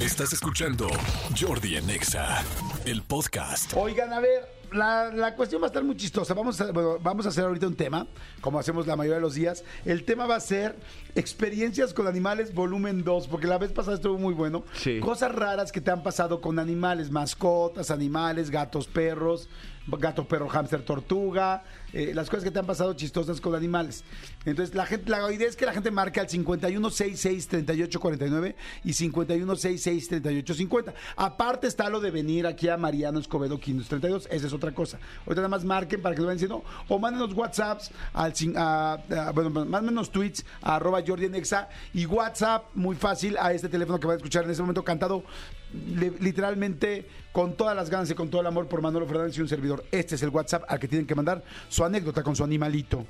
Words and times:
Estás 0.00 0.32
escuchando 0.32 0.88
Jordi 1.38 1.76
en 1.76 1.90
Exa, 1.90 2.42
el 2.86 3.02
podcast. 3.02 3.74
Oigan, 3.76 4.14
a 4.14 4.20
ver, 4.20 4.48
la, 4.72 5.12
la 5.12 5.36
cuestión 5.36 5.60
va 5.60 5.66
a 5.66 5.68
estar 5.68 5.84
muy 5.84 5.94
chistosa. 5.94 6.32
Vamos 6.32 6.58
a, 6.62 6.72
bueno, 6.72 6.98
vamos 7.02 7.26
a 7.26 7.28
hacer 7.28 7.44
ahorita 7.44 7.66
un 7.66 7.76
tema, 7.76 8.06
como 8.40 8.58
hacemos 8.58 8.86
la 8.86 8.96
mayoría 8.96 9.16
de 9.16 9.20
los 9.20 9.34
días. 9.34 9.62
El 9.84 10.04
tema 10.04 10.26
va 10.26 10.36
a 10.36 10.40
ser 10.40 10.74
experiencias 11.14 11.92
con 11.92 12.06
animales 12.06 12.54
volumen 12.54 13.04
2, 13.04 13.28
porque 13.28 13.46
la 13.46 13.58
vez 13.58 13.72
pasada 13.72 13.96
estuvo 13.96 14.16
muy 14.16 14.32
bueno. 14.32 14.64
Sí. 14.72 15.00
Cosas 15.00 15.34
raras 15.34 15.70
que 15.70 15.82
te 15.82 15.90
han 15.90 16.02
pasado 16.02 16.40
con 16.40 16.58
animales, 16.58 17.10
mascotas, 17.10 17.90
animales, 17.90 18.48
gatos, 18.50 18.86
perros, 18.86 19.50
gato, 19.98 20.26
perro, 20.26 20.48
hámster, 20.48 20.82
tortuga, 20.82 21.62
eh, 21.92 22.12
las 22.14 22.28
cosas 22.30 22.44
que 22.44 22.50
te 22.50 22.58
han 22.58 22.66
pasado 22.66 22.94
chistosas 22.94 23.40
con 23.40 23.54
animales. 23.54 24.04
Entonces, 24.44 24.74
la 24.74 24.84
gente, 24.86 25.10
la 25.10 25.30
idea 25.32 25.48
es 25.48 25.56
que 25.56 25.66
la 25.66 25.72
gente 25.72 25.90
marque 25.90 26.20
al 26.20 26.28
5166-3849 26.28 28.54
y 28.84 28.90
5166-3850. 28.92 30.92
Aparte 31.16 31.66
está 31.66 31.88
lo 31.90 32.00
de 32.00 32.10
venir 32.10 32.46
aquí 32.46 32.68
a 32.68 32.76
Mariano 32.76 33.18
Escobedo 33.18 33.58
532, 33.58 34.28
esa 34.30 34.46
es 34.46 34.52
otra 34.52 34.72
cosa. 34.72 34.98
Ahorita 35.26 35.40
nada 35.42 35.48
más 35.48 35.64
marquen 35.64 36.00
para 36.02 36.14
que 36.14 36.20
lo 36.20 36.26
vayan 36.28 36.36
diciendo, 36.38 36.62
o 36.88 36.98
mándenos 36.98 37.32
WhatsApps 37.34 37.90
al, 38.12 38.32
a- 38.56 38.98
a- 39.26 39.32
bueno, 39.32 39.50
mándenos 39.66 40.10
tweets 40.10 40.44
arroba 40.62 41.02
Jordi 41.06 41.26
en 41.26 41.34
Exa 41.34 41.68
y 41.92 42.06
WhatsApp, 42.06 42.64
muy 42.74 42.96
fácil, 42.96 43.36
a 43.38 43.52
este 43.52 43.68
teléfono 43.68 43.98
que 44.00 44.06
van 44.06 44.14
a 44.14 44.18
escuchar 44.18 44.44
en 44.44 44.50
este 44.50 44.62
momento 44.62 44.84
cantado 44.84 45.24
literalmente 45.72 47.06
con 47.32 47.56
todas 47.56 47.76
las 47.76 47.90
ganas 47.90 48.10
y 48.10 48.14
con 48.14 48.28
todo 48.28 48.40
el 48.40 48.46
amor 48.46 48.68
por 48.68 48.82
Manolo 48.82 49.06
Fernández 49.06 49.36
y 49.38 49.40
un 49.40 49.48
servidor. 49.48 49.84
Este 49.90 50.14
es 50.14 50.22
el 50.22 50.30
WhatsApp 50.30 50.64
al 50.68 50.78
que 50.78 50.88
tienen 50.88 51.06
que 51.06 51.14
mandar 51.14 51.42
su 51.68 51.84
anécdota 51.84 52.22
con 52.22 52.34
su 52.34 52.44
animalito. 52.44 53.06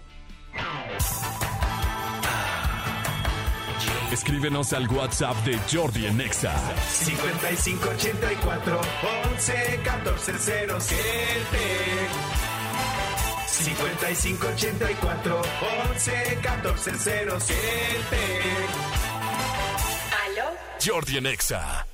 Escríbenos 4.12 4.72
al 4.72 4.88
WhatsApp 4.88 5.36
de 5.44 5.56
Jordi 5.72 6.06
en 6.06 6.20
Exa. 6.20 6.52
5584 6.88 8.80
11 9.34 9.80
14 9.84 10.32
07 10.38 11.00
5584 13.46 15.42
11 15.90 16.38
14 16.42 16.90
07 16.98 18.16
¿Aló? 20.24 20.50
Jordi 20.84 21.16
en 21.18 21.26
Exa. 21.26 21.86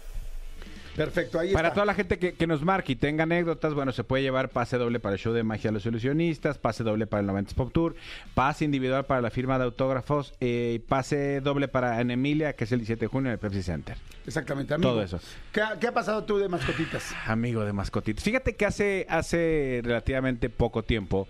Perfecto, 0.97 1.39
ahí 1.39 1.53
Para 1.53 1.69
está. 1.69 1.75
toda 1.75 1.87
la 1.87 1.95
gente 1.95 2.19
que, 2.19 2.33
que 2.35 2.47
nos 2.47 2.63
marque 2.63 2.93
y 2.93 2.97
tenga 2.97 3.25
anécdotas, 3.25 3.75
bueno, 3.75 3.93
se 3.93 4.03
puede 4.03 4.23
llevar 4.23 4.49
pase 4.49 4.79
doble 4.79 4.99
para 4.99 5.15
el 5.15 5.21
show 5.21 5.33
de 5.35 5.43
magia 5.43 5.69
de 5.71 5.75
los 5.75 5.85
ilusionistas, 5.87 6.57
pase 6.59 6.83
doble 6.85 7.07
para 7.07 7.21
el 7.21 7.27
90 7.27 7.55
Pop 7.55 7.71
Tour, 7.73 7.95
pase 8.35 8.65
individual 8.65 9.05
para 9.05 9.21
la 9.21 9.31
firma 9.31 9.59
de 9.59 9.65
autógrafos 9.65 10.33
eh, 10.41 10.73
y 10.77 10.79
pase 10.79 11.41
doble 11.43 11.69
para 11.69 12.01
en 12.01 12.11
Emilia, 12.11 12.55
que 12.55 12.65
es 12.65 12.73
el 12.73 12.79
17 12.81 13.01
de 13.01 13.07
junio 13.09 13.29
en 13.29 13.35
el 13.35 13.39
Pepsi 13.39 13.63
Center. 13.63 13.97
Exactamente, 14.27 14.75
amigo. 14.75 14.91
Todo 14.91 15.03
eso. 15.03 15.21
¿Qué, 15.53 15.61
ha- 15.61 15.79
qué 15.79 15.87
ha 15.89 15.93
pasado 15.95 16.25
tú 16.25 16.39
de 16.39 16.49
mascotitas? 16.49 17.15
Amigo 17.27 17.65
de 17.65 17.73
mascotitas. 17.73 18.25
Fíjate 18.25 18.57
que 18.57 18.65
hace, 18.67 19.07
hace 19.09 19.83
relativamente 19.85 20.49
poco 20.51 20.83
tiempo 20.83 21.29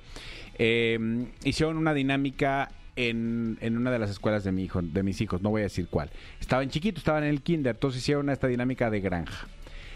eh, 0.59 1.27
hicieron 1.45 1.77
una 1.77 1.93
dinámica 1.93 2.71
en, 2.97 3.59
una 3.77 3.91
de 3.91 3.99
las 3.99 4.11
escuelas 4.11 4.45
de 4.45 4.53
mi 4.53 4.65
hijo, 4.65 4.83
de 4.83 5.03
mis 5.03 5.21
hijos, 5.21 5.43
no 5.43 5.51
voy 5.51 5.61
a 5.61 5.65
decir 5.65 5.87
cuál. 5.89 6.11
Estaban 6.41 6.69
chiquitos, 6.71 7.01
estaban 7.01 7.25
en 7.25 7.31
el 7.31 7.43
kinder, 7.43 7.77
entonces 7.77 8.03
hicieron 8.03 8.29
esta 8.31 8.47
dinámica 8.47 8.91
de 8.91 9.01
granja. 9.01 9.47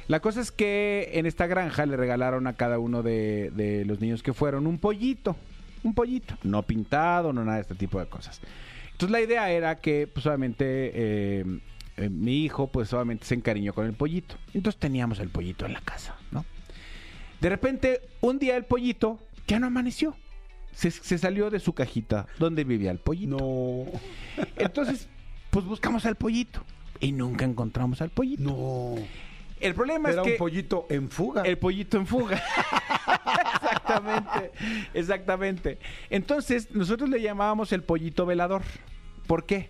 La 0.09 0.21
cosa 0.21 0.41
es 0.41 0.51
que 0.53 1.11
en 1.15 1.27
esta 1.27 1.47
granja 1.47 1.87
le 1.87 1.97
regalaron 1.97 2.47
a 2.47 2.55
cada 2.55 2.79
uno 2.79 3.03
de, 3.03 3.51
de 3.55 3.85
los 3.85 4.01
niños 4.01 4.23
que 4.23 4.33
fueron 4.33 4.67
un 4.67 4.79
pollito, 4.79 5.37
un 5.83 5.95
pollito, 5.95 6.37
no 6.43 6.63
pintado, 6.63 7.33
no 7.33 7.45
nada 7.45 7.57
de 7.57 7.63
este 7.63 7.75
tipo 7.75 7.99
de 7.99 8.07
cosas. 8.07 8.41
Entonces 8.93 9.13
la 9.13 9.21
idea 9.23 9.51
era 9.51 9.77
que, 9.77 10.07
pues 10.13 10.27
obviamente, 10.27 10.65
eh, 10.95 11.45
eh, 11.97 12.09
mi 12.11 12.45
hijo, 12.45 12.67
pues 12.67 12.93
obviamente 12.93 13.25
se 13.25 13.35
encariñó 13.35 13.73
con 13.73 13.87
el 13.87 13.95
pollito. 13.95 14.37
Entonces 14.53 14.79
teníamos 14.79 15.21
el 15.21 15.29
pollito 15.29 15.65
en 15.65 15.73
la 15.73 15.81
casa, 15.81 16.17
¿no? 16.31 16.45
De 17.41 17.49
repente, 17.49 18.03
un 18.21 18.39
día 18.39 18.57
el 18.57 18.65
pollito 18.65 19.19
ya 19.47 19.59
no 19.59 19.69
amaneció. 19.69 20.17
Se, 20.73 20.91
se 20.91 21.19
salió 21.19 21.51
de 21.51 21.61
su 21.61 21.73
cajita 21.73 22.27
donde 22.39 22.65
vivía 22.65 22.91
el 22.91 22.99
pollito. 22.99 23.37
No, 23.37 24.01
Entonces, 24.57 25.09
pues 25.51 25.65
buscamos 25.67 26.07
al 26.07 26.17
pollito 26.17 26.63
y 27.01 27.13
nunca 27.13 27.45
encontramos 27.45 28.01
al 28.03 28.11
pollito. 28.11 28.43
no. 28.43 28.95
El 29.61 29.75
problema 29.75 30.09
Era 30.09 30.23
es 30.23 30.27
que 30.27 30.33
un 30.33 30.39
pollito 30.39 30.87
en 30.89 31.11
fuga. 31.11 31.43
el 31.43 31.59
pollito 31.59 31.99
en 31.99 32.07
fuga. 32.07 32.43
exactamente, 33.63 34.53
exactamente. 34.95 35.79
Entonces, 36.09 36.71
nosotros 36.75 37.11
le 37.11 37.21
llamábamos 37.21 37.73
el 37.73 37.83
pollito 37.83 38.25
velador. 38.25 38.63
¿Por 39.27 39.45
qué? 39.45 39.69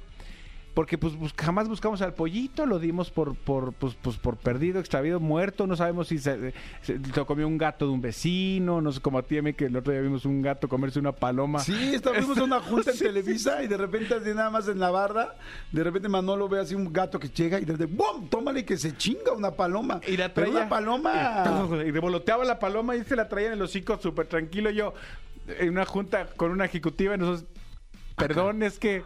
Porque 0.75 0.97
pues 0.99 1.15
jamás 1.37 1.69
buscamos 1.69 2.01
al 2.01 2.15
pollito, 2.15 2.65
lo 2.65 2.79
dimos 2.79 3.11
por 3.11 3.35
por 3.35 3.73
pues, 3.73 3.97
pues, 4.01 4.17
por 4.17 4.37
perdido, 4.37 4.79
extraviado, 4.79 5.19
muerto, 5.19 5.67
no 5.67 5.75
sabemos 5.75 6.07
si 6.09 6.19
se, 6.19 6.55
se- 6.83 7.01
lo 7.17 7.27
comió 7.27 7.49
un 7.49 7.59
gato 7.59 7.87
de 7.87 7.93
un 7.93 8.01
vecino, 8.01 8.81
no 8.81 8.93
sé 8.93 9.01
como 9.01 9.19
a 9.19 9.23
ti, 9.23 9.37
que 9.55 9.65
el 9.67 9.77
otro 9.77 9.93
día 9.93 10.01
vimos 10.01 10.25
un 10.25 10.43
gato 10.43 10.69
comerse 10.69 11.01
una 11.01 11.11
paloma. 11.13 11.59
Sí, 11.59 11.95
estábamos 11.95 12.37
en 12.37 12.45
una 12.45 12.61
junta 12.63 12.93
en 12.93 12.99
Televisa 12.99 13.63
y 13.65 13.67
de 13.67 13.77
repente 13.77 14.15
así 14.15 14.31
nada 14.33 14.51
más 14.51 14.69
en 14.69 14.79
la 14.79 14.91
barda, 14.91 15.35
de 15.73 15.83
repente 15.83 16.09
Manolo 16.09 16.49
ve 16.49 16.61
así 16.61 16.75
un 16.77 16.93
gato 16.93 17.19
que 17.19 17.29
llega 17.29 17.59
y 17.59 17.65
de 17.65 17.73
repente 17.73 17.93
¡bum! 17.97 18.29
Tómale 18.29 18.65
que 18.65 18.77
se 18.77 18.97
chinga 18.97 19.33
una 19.37 19.51
paloma. 19.51 20.01
Y 20.07 20.17
la 20.17 20.33
Pero 20.33 20.47
traía. 20.51 20.61
una 20.61 20.69
paloma. 20.69 21.45
Y 21.85 21.91
revoloteaba 21.91 22.45
la 22.45 22.59
paloma 22.61 22.95
y 22.95 23.03
se 23.05 23.17
la 23.17 23.29
traía 23.29 23.49
en 23.49 23.55
el 23.55 23.63
hocico 23.63 23.99
súper 24.01 24.27
tranquilo. 24.29 24.71
Yo, 24.71 24.95
en 25.49 25.71
una 25.71 25.85
junta 25.85 26.27
con 26.37 26.53
una 26.53 26.65
ejecutiva, 26.67 27.15
y 27.15 27.19
nosotros, 27.19 27.45
perdón, 28.17 28.63
es 28.63 28.79
que. 28.79 29.03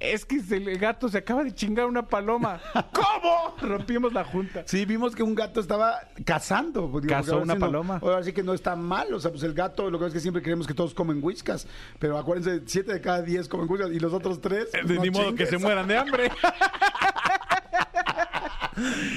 Es 0.00 0.24
que 0.24 0.36
el 0.36 0.78
gato 0.78 1.08
se 1.08 1.18
acaba 1.18 1.42
de 1.42 1.52
chingar 1.52 1.86
una 1.86 2.06
paloma. 2.06 2.60
¿Cómo? 2.92 3.56
Rompimos 3.60 4.12
la 4.12 4.22
junta. 4.24 4.62
Sí, 4.64 4.84
vimos 4.84 5.14
que 5.16 5.24
un 5.24 5.34
gato 5.34 5.58
estaba 5.60 5.98
cazando. 6.24 6.88
pues, 6.88 7.02
digo, 7.02 7.14
Cazó 7.16 7.38
una 7.38 7.54
sí 7.54 7.58
no- 7.58 7.66
paloma. 7.66 7.98
ahora 8.00 8.22
sí 8.22 8.32
que 8.32 8.44
no 8.44 8.54
está 8.54 8.76
mal. 8.76 9.12
O 9.12 9.18
sea, 9.18 9.32
pues 9.32 9.42
el 9.42 9.54
gato, 9.54 9.90
lo 9.90 9.98
que 9.98 10.06
es 10.06 10.12
que 10.12 10.20
siempre 10.20 10.40
creemos 10.42 10.66
que 10.68 10.74
todos 10.74 10.94
comen 10.94 11.18
whiskas. 11.22 11.66
Pero 11.98 12.16
acuérdense, 12.16 12.62
siete 12.66 12.92
de 12.92 13.00
cada 13.00 13.22
diez 13.22 13.48
comen 13.48 13.68
whiskas 13.68 13.90
y 13.90 13.98
los 13.98 14.12
otros 14.12 14.40
tres. 14.40 14.70
De 14.72 14.94
no 14.94 15.02
ni 15.02 15.10
modo 15.10 15.34
que 15.34 15.46
se 15.46 15.58
mueran 15.58 15.88
de 15.88 15.98
hambre. 15.98 16.30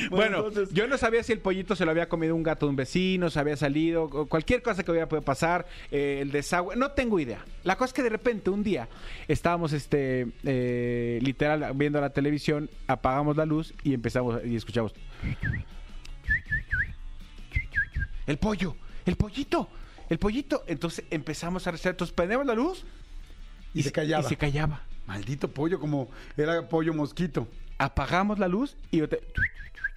Bueno, 0.10 0.48
entonces- 0.48 0.74
yo 0.74 0.88
no 0.88 0.98
sabía 0.98 1.24
si 1.24 1.32
el 1.32 1.40
pollito 1.40 1.76
se 1.76 1.86
lo 1.86 1.92
había 1.92 2.10
comido 2.10 2.36
un 2.36 2.44
gato 2.44 2.66
de 2.66 2.72
un 2.72 2.76
vecino, 2.76 3.30
se 3.30 3.40
había 3.40 3.56
salido, 3.58 4.10
cualquier 4.28 4.62
cosa 4.62 4.84
que 4.84 4.92
hubiera 4.92 5.08
podido 5.08 5.24
pasar, 5.24 5.66
eh, 5.92 6.20
el 6.22 6.32
desagüe, 6.32 6.76
no 6.76 6.92
tengo 6.92 7.20
idea. 7.20 7.46
La 7.64 7.76
cosa 7.78 7.88
es 7.88 7.94
que 7.94 8.04
de 8.04 8.10
repente 8.10 8.50
un 8.50 8.64
día 8.64 8.90
estábamos, 9.28 9.74
este, 9.74 10.28
eh, 10.44 11.20
literal, 11.22 11.72
viendo 11.76 12.02
la 12.02 12.10
televisión, 12.12 12.70
apagamos 12.88 13.38
la 13.38 13.46
luz 13.46 13.74
y 13.84 13.94
empezamos 13.94 14.42
y 14.46 14.56
escuchamos. 14.56 14.94
El 18.28 18.38
pollo, 18.38 18.76
el 19.06 19.16
pollito, 19.16 19.68
el 20.10 20.18
pollito. 20.20 20.64
Entonces 20.68 21.06
empezamos 21.10 21.68
a 21.68 21.72
rezar, 21.72 21.92
entonces 21.92 22.14
prendemos 22.14 22.46
la 22.46 22.54
luz 22.54 22.84
Y 23.74 23.84
se 23.84 23.92
callaba. 23.92 24.24
Y 24.26 24.30
se 24.30 24.38
callaba. 24.38 24.82
Maldito 25.08 25.50
pollo, 25.50 25.80
como 25.80 26.10
era 26.38 26.68
pollo 26.70 26.94
mosquito. 26.94 27.48
Apagamos 27.86 28.40
la 28.40 28.48
luz 28.48 28.76
y 28.92 28.98
yo 28.98 29.10
te- 29.10 29.22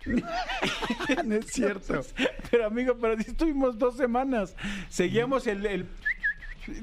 no 1.25 1.35
es 1.35 1.47
cierto. 1.47 2.03
pero 2.51 2.67
amigo, 2.67 2.95
pero 3.01 3.17
sí 3.23 3.31
estuvimos 3.31 3.79
dos 3.79 3.97
semanas. 3.97 4.55
Seguíamos 4.89 5.47
el, 5.47 5.65
el- 5.67 5.87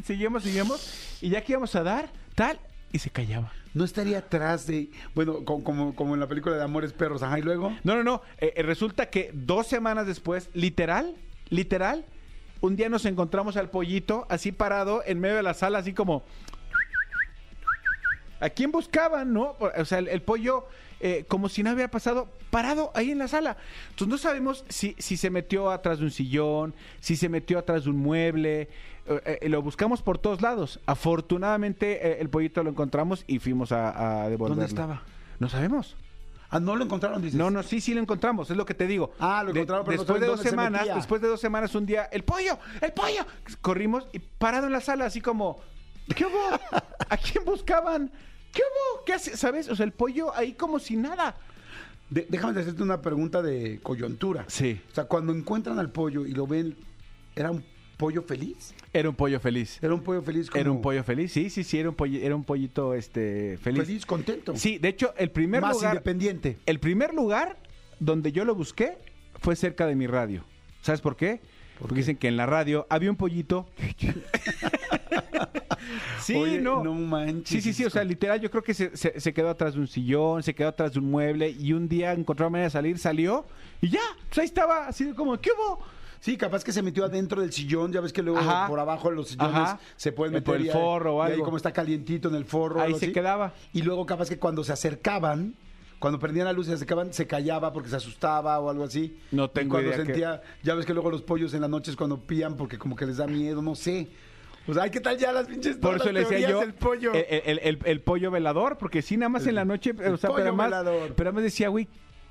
seguíamos, 0.04 0.44
seguíamos 0.44 1.18
y 1.22 1.30
ya 1.30 1.42
que 1.44 1.52
íbamos 1.54 1.76
a 1.76 1.84
dar 1.84 2.10
tal 2.36 2.60
y 2.92 3.00
se 3.00 3.10
callaba. 3.10 3.52
No 3.74 3.86
estaría 3.86 4.18
atrás 4.20 4.68
de. 4.68 4.90
Bueno, 5.16 5.46
co- 5.46 5.64
como, 5.64 5.96
como 5.96 6.14
en 6.14 6.20
la 6.20 6.28
película 6.28 6.56
de 6.58 6.64
Amores 6.64 6.92
Perros. 6.94 7.24
Ajá, 7.24 7.40
y 7.40 7.42
luego. 7.42 7.70
No, 7.84 7.96
no, 7.96 8.04
no. 8.04 8.22
eh, 8.40 8.54
eh, 8.58 8.64
resulta 8.64 9.10
que 9.10 9.30
dos 9.34 9.68
semanas 9.68 10.08
después, 10.08 10.50
literal, 10.54 11.16
literal, 11.50 12.04
un 12.60 12.76
día 12.76 12.90
nos 12.90 13.06
encontramos 13.06 13.56
al 13.56 13.70
pollito 13.70 14.26
así 14.30 14.52
parado 14.52 15.04
en 15.06 15.20
medio 15.20 15.36
de 15.38 15.44
la 15.44 15.54
sala, 15.54 15.80
así 15.80 15.94
como. 15.94 16.24
¿A 18.40 18.50
quién 18.50 18.72
buscaban, 18.72 19.32
no? 19.32 19.56
O 19.78 19.86
sea, 19.86 20.00
el, 20.00 20.08
el 20.08 20.22
pollo, 20.24 20.68
eh, 21.02 21.26
como 21.28 21.50
si 21.50 21.64
no 21.64 21.72
hubiera 21.72 21.90
pasado, 21.92 22.30
parado 22.50 22.92
ahí 22.96 23.12
en 23.12 23.18
la 23.20 23.28
sala. 23.28 23.58
Entonces 23.90 24.08
no 24.08 24.18
sabemos 24.18 24.64
si, 24.70 24.96
si 24.98 25.18
se 25.18 25.30
metió 25.30 25.72
atrás 25.72 26.00
de 26.00 26.06
un 26.06 26.12
sillón, 26.12 26.74
si 27.00 27.16
se 27.16 27.30
metió 27.30 27.60
atrás 27.60 27.84
de 27.86 27.90
un 27.90 27.98
mueble. 27.98 28.70
eh, 29.08 29.40
eh, 29.42 29.50
lo 29.50 29.62
buscamos 29.62 30.02
por 30.02 30.18
todos 30.18 30.42
lados. 30.42 30.80
Afortunadamente, 30.86 32.22
el 32.22 32.30
pollito 32.30 32.64
lo 32.64 32.70
encontramos 32.70 33.24
y 33.28 33.40
fuimos 33.40 33.72
a, 33.72 34.24
a 34.24 34.30
devolverlo. 34.30 34.56
¿Dónde 34.56 34.66
estaba? 34.66 35.04
No 35.40 35.50
sabemos. 35.50 35.96
Ah, 36.54 36.60
no 36.60 36.76
lo 36.76 36.84
encontraron, 36.84 37.22
dices. 37.22 37.38
No, 37.40 37.50
no, 37.50 37.64
sí, 37.64 37.80
sí 37.80 37.94
lo 37.94 38.02
encontramos, 38.02 38.52
es 38.52 38.58
lo 38.58 38.66
que 38.66 38.74
te 38.74 38.86
digo. 38.86 39.14
Ah, 39.20 39.42
lo 39.42 39.52
encontraron, 39.52 39.86
pero 39.86 40.00
después 40.00 40.20
de 40.20 40.28
dos 40.28 40.42
se 40.42 40.50
semanas, 40.50 40.86
después 40.94 41.22
de 41.22 41.30
dos 41.30 41.40
semanas 41.40 41.74
un 41.76 41.86
día, 41.86 42.10
el 42.12 42.24
pollo, 42.26 42.60
el 42.82 42.92
pollo, 42.92 43.26
corrimos 43.62 44.06
y 44.12 44.20
parado 44.20 44.68
en 44.68 44.74
la 44.74 44.82
sala 44.82 45.06
así 45.06 45.22
como, 45.22 45.62
¿qué 46.14 46.26
hubo? 46.26 46.60
¿A 47.10 47.16
quién 47.16 47.46
buscaban? 47.46 48.12
¿Qué 48.52 48.62
hubo? 48.62 49.06
¿Qué 49.06 49.14
hace? 49.14 49.38
¿Sabes? 49.38 49.70
O 49.70 49.76
sea, 49.76 49.86
el 49.86 49.92
pollo 49.92 50.34
ahí 50.36 50.54
como 50.54 50.80
si 50.80 50.96
nada. 50.98 51.38
De- 52.10 52.26
déjame 52.30 52.60
hacerte 52.60 52.84
una 52.84 53.02
pregunta 53.02 53.42
de 53.42 53.80
coyuntura. 53.82 54.46
Sí. 54.48 54.82
O 54.92 54.96
sea, 54.96 55.06
cuando 55.06 55.34
encuentran 55.34 55.80
al 55.80 55.92
pollo 55.92 56.26
y 56.26 56.32
lo 56.34 56.46
ven, 56.48 56.76
¿era 57.36 57.52
un 57.52 57.64
pollo 57.98 58.22
feliz? 58.24 58.74
Era 58.94 59.10
un 59.10 59.16
pollo 59.16 59.40
feliz. 59.40 59.80
Era 59.82 59.94
un 59.94 60.02
pollo 60.02 60.22
feliz 60.22 60.50
como... 60.50 60.60
Era 60.60 60.72
un 60.72 60.82
pollo 60.82 61.04
feliz, 61.04 61.32
sí, 61.32 61.50
sí, 61.50 61.64
sí, 61.64 61.80
era 61.80 61.90
un, 61.90 61.96
pollo, 61.96 62.20
era 62.20 62.36
un 62.36 62.44
pollito 62.44 62.94
este, 62.94 63.58
feliz. 63.62 63.86
Feliz, 63.86 64.06
contento. 64.06 64.56
Sí, 64.58 64.78
de 64.80 64.90
hecho, 64.90 65.14
el 65.18 65.32
primer 65.32 65.62
Más 65.62 65.76
lugar... 65.76 65.94
independiente. 65.94 66.58
El 66.66 66.80
primer 66.80 67.14
lugar 67.14 67.58
donde 68.00 68.32
yo 68.32 68.44
lo 68.44 68.56
busqué 68.56 68.98
fue 69.40 69.56
cerca 69.56 69.86
de 69.86 69.96
mi 69.96 70.08
radio. 70.08 70.44
¿Sabes 70.82 71.00
por 71.00 71.16
qué? 71.16 71.40
Porque 71.80 71.96
dicen 71.96 72.18
que 72.18 72.28
en 72.28 72.38
la 72.38 72.46
radio 72.46 72.86
había 72.90 73.10
un 73.10 73.18
pollito. 73.18 73.68
sí, 76.22 76.36
Oye, 76.36 76.60
no. 76.62 76.84
no 76.84 76.94
manches, 76.94 77.50
Sí, 77.50 77.62
sí, 77.62 77.74
sí. 77.74 77.86
O 77.86 77.90
sea, 77.90 78.04
literal, 78.04 78.40
yo 78.40 78.50
creo 78.50 78.64
que 78.64 78.74
se, 78.74 78.96
se- 78.96 79.20
se 79.20 79.34
quedó 79.34 79.50
atrás 79.50 79.74
de 79.74 79.80
un 79.80 79.88
sillón, 79.88 80.44
se 80.44 80.54
quedó 80.54 80.70
atrás 80.70 80.94
de 80.94 81.00
un 81.00 81.10
mueble 81.10 81.50
y 81.50 81.74
un 81.74 81.88
día 81.88 82.14
encontró 82.14 82.46
la 82.46 82.50
manera 82.52 82.66
de 82.68 82.72
salir, 82.72 82.98
salió 82.98 83.46
y 83.82 83.90
ya. 83.90 84.00
Pues 84.30 84.40
ahí 84.40 84.46
estaba, 84.46 84.88
así 84.88 85.12
como, 85.14 85.40
¿qué 85.40 85.50
hubo? 85.52 85.80
Sí, 86.20 86.38
capaz 86.38 86.64
que 86.64 86.72
se 86.72 86.84
metió 86.84 87.04
adentro 87.06 87.42
del 87.42 87.52
sillón, 87.52 87.92
ya 87.92 88.00
ves 88.00 88.14
que 88.14 88.22
luego 88.22 88.38
Ajá. 88.40 88.68
por 88.68 88.80
abajo 88.80 89.10
de 89.10 89.16
los 89.16 89.30
sillones 89.30 89.56
Ajá. 89.56 89.80
se 89.96 90.12
pueden 90.12 90.36
Eh, 90.36 90.38
meter 90.38 90.46
por 90.46 90.56
el 90.58 90.68
y 90.68 90.70
forro 90.70 91.16
o 91.16 91.24
y 91.24 91.28
ahí 91.28 91.34
algo. 91.34 91.46
como 91.46 91.58
está 91.58 91.74
calientito 91.74 92.30
en 92.30 92.36
el 92.36 92.46
forro. 92.46 92.80
Ahí 92.80 92.88
algo 92.88 93.00
se 93.00 93.06
así. 93.06 93.14
quedaba. 93.14 93.54
Y 93.74 93.82
luego 93.82 94.06
capaz 94.06 94.30
que 94.30 94.38
cuando 94.38 94.64
se 94.64 94.72
acercaban, 94.72 95.56
cuando 95.98 96.20
prendían 96.20 96.46
la 96.46 96.54
luz 96.54 96.68
y 96.68 96.70
se 96.70 96.76
acercaban, 96.76 97.12
se 97.12 97.26
callaba 97.26 97.74
porque 97.74 97.90
se 97.90 97.96
asustaba 97.96 98.60
o 98.60 98.70
algo 98.70 98.84
así. 98.84 99.18
No 99.32 99.46
Y 99.46 99.50
tengo 99.50 99.72
cuando 99.72 99.90
idea 99.90 99.98
que- 99.98 100.06
sentía, 100.06 100.42
ya 100.62 100.76
ves 100.76 100.86
que 100.86 100.94
luego 100.94 101.10
los 101.10 101.24
pollos 101.24 101.56
en 101.56 101.62
las 101.62 101.70
noches 101.72 101.96
cuando 101.96 102.20
pían 102.22 102.56
porque 102.56 102.78
como 102.78 102.96
que 102.96 103.08
les 103.08 103.18
da 103.18 103.26
miedo, 103.26 103.64
no 103.64 103.74
sé. 103.74 104.08
Pues 104.66 104.78
ay, 104.78 104.90
¿qué 104.92 105.00
tal 105.00 105.18
ya 105.18 105.32
las 105.32 105.48
pinches 105.48 105.78
Por 105.78 105.96
eso 105.96 106.12
le 106.12 106.22
decía 106.22 106.50
yo 106.50 106.60
del 106.60 106.74
pollo? 106.74 107.14
El, 107.14 107.26
el- 107.46 107.60
el- 107.64 107.80
el 107.84 108.02
pollo 108.02 108.30
velador, 108.32 108.78
porque 108.78 109.02
sí, 109.02 109.18
nada 109.18 109.30
más 109.30 109.48
en 109.48 109.56
la 109.56 109.66
noche, 109.66 109.92
o 109.92 110.18
sea, 110.18 110.30
pollo 110.30 110.36
pero 110.36 110.48
además, 110.50 110.68
velador. 110.68 111.14
pero 111.16 111.30
además 111.30 111.44
decía, 111.44 111.70
güey, 111.70 111.88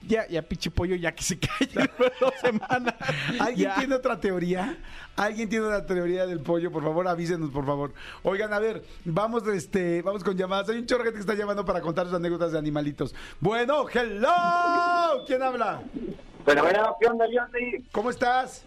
ya, 0.07 0.27
ya 0.29 0.41
pinche 0.41 0.71
pollo, 0.71 0.95
ya 0.97 1.13
que 1.13 1.23
se 1.23 1.39
calle 1.39 1.91
dos 2.21 2.33
semanas. 2.41 2.95
¿Alguien 3.39 3.69
Ya. 3.69 3.75
tiene 3.75 3.95
otra 3.97 4.19
teoría? 4.19 4.79
¿Alguien 5.17 5.49
tiene 5.51 5.67
otra 5.67 5.85
teoría 5.85 6.25
del 6.25 6.41
pollo? 6.41 6.71
Por 6.73 6.83
favor, 6.83 7.07
avísenos, 7.09 7.51
por 7.51 7.67
favor. 7.67 7.93
Oigan, 8.23 8.53
a 8.55 8.59
ver, 8.61 8.83
vamos, 9.05 9.47
este, 9.49 10.01
vamos 10.01 10.25
con 10.25 10.37
llamadas. 10.39 10.71
Hay 10.71 10.79
un 10.79 10.87
chorro 10.87 11.01
de 11.05 11.11
gente 11.11 11.19
que 11.19 11.31
está 11.31 11.35
llamando 11.35 11.65
para 11.67 11.81
contar 11.83 12.07
sus 12.07 12.15
anécdotas 12.15 12.53
de 12.53 12.59
animalitos. 12.59 13.15
Bueno, 13.41 13.85
hello. 13.93 15.25
¿Quién 15.27 15.43
habla? 15.43 15.83
Pero 16.47 16.63
bueno, 16.63 16.97
¿qué 16.99 17.07
onda, 17.09 17.27
Jordi? 17.27 17.85
¿Cómo 17.93 18.09
estás? 18.09 18.65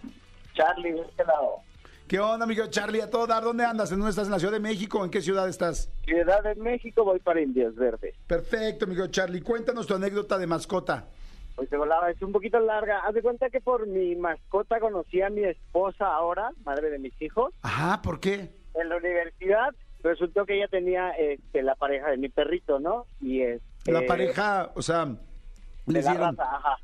Charlie, 0.54 0.92
de 0.92 1.02
este 1.02 1.24
lado. 1.26 1.62
¿Qué 2.08 2.20
onda, 2.20 2.44
amigo 2.44 2.66
Charlie? 2.68 3.02
A 3.02 3.10
todo 3.10 3.26
dar, 3.26 3.44
¿dónde 3.44 3.64
andas? 3.66 3.92
¿En 3.92 3.98
dónde 3.98 4.12
estás? 4.12 4.28
¿En 4.28 4.32
la 4.32 4.40
Ciudad 4.40 4.54
de 4.54 4.60
México? 4.60 5.04
¿En 5.04 5.10
qué 5.10 5.22
ciudad 5.22 5.48
estás? 5.48 5.92
Ciudad 6.04 6.44
de 6.44 6.56
México, 6.56 7.04
voy 7.04 7.20
para 7.20 7.42
Indias 7.42 7.74
Verdes. 7.76 8.16
Perfecto, 8.28 8.86
amigo 8.86 9.08
Charlie. 9.08 9.42
Cuéntanos 9.42 9.88
tu 9.88 9.96
anécdota 9.96 10.38
de 10.38 10.46
mascota. 10.46 11.08
Hoy 11.56 11.68
te 11.68 11.78
volaba, 11.78 12.10
es 12.12 12.22
un 12.22 12.32
poquito 12.32 12.60
larga. 12.60 13.00
Haz 13.00 13.14
de 13.16 13.22
cuenta 13.22 13.50
que 13.50 13.62
por 13.62 13.88
mi 13.88 14.16
mascota 14.16 14.80
conocí 14.80 15.22
a 15.22 15.30
mi 15.30 15.44
esposa 15.44 16.06
ahora, 16.08 16.52
madre 16.66 16.90
de 16.90 17.00
mis 17.00 17.20
hijos. 17.22 17.54
Ajá, 17.62 18.02
¿por 18.02 18.20
qué? 18.20 18.50
En 18.76 18.90
la 18.90 18.98
universidad 18.98 19.70
resultó 20.04 20.46
que 20.46 20.58
ella 20.58 20.68
tenía 20.68 21.12
este, 21.12 21.64
la 21.64 21.76
pareja 21.76 22.10
de 22.10 22.18
mi 22.18 22.30
perrito, 22.30 22.80
¿no? 22.80 23.06
Y 23.22 23.42
este, 23.42 23.92
La 23.92 24.06
pareja, 24.06 24.72
o 24.76 24.82
sea, 24.82 25.06
de 25.06 25.14
les 25.88 26.06
la 26.06 26.12
dieron... 26.12 26.38
raza, 26.38 26.56
ajá. 26.58 26.78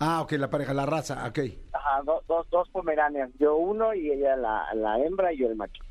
Ah, 0.00 0.22
ok, 0.22 0.32
la 0.32 0.48
pareja, 0.48 0.72
la 0.72 0.86
raza, 0.86 1.26
ok. 1.28 1.38
Ajá, 1.72 2.02
do- 2.04 2.22
dos, 2.26 2.48
dos 2.50 2.68
pomeranias. 2.70 3.30
Yo 3.38 3.56
uno 3.56 3.92
y 3.94 4.10
ella 4.10 4.34
la, 4.36 4.72
la 4.74 4.98
hembra 4.98 5.32
y 5.32 5.38
yo 5.38 5.46
el 5.48 5.56
macho. 5.56 5.82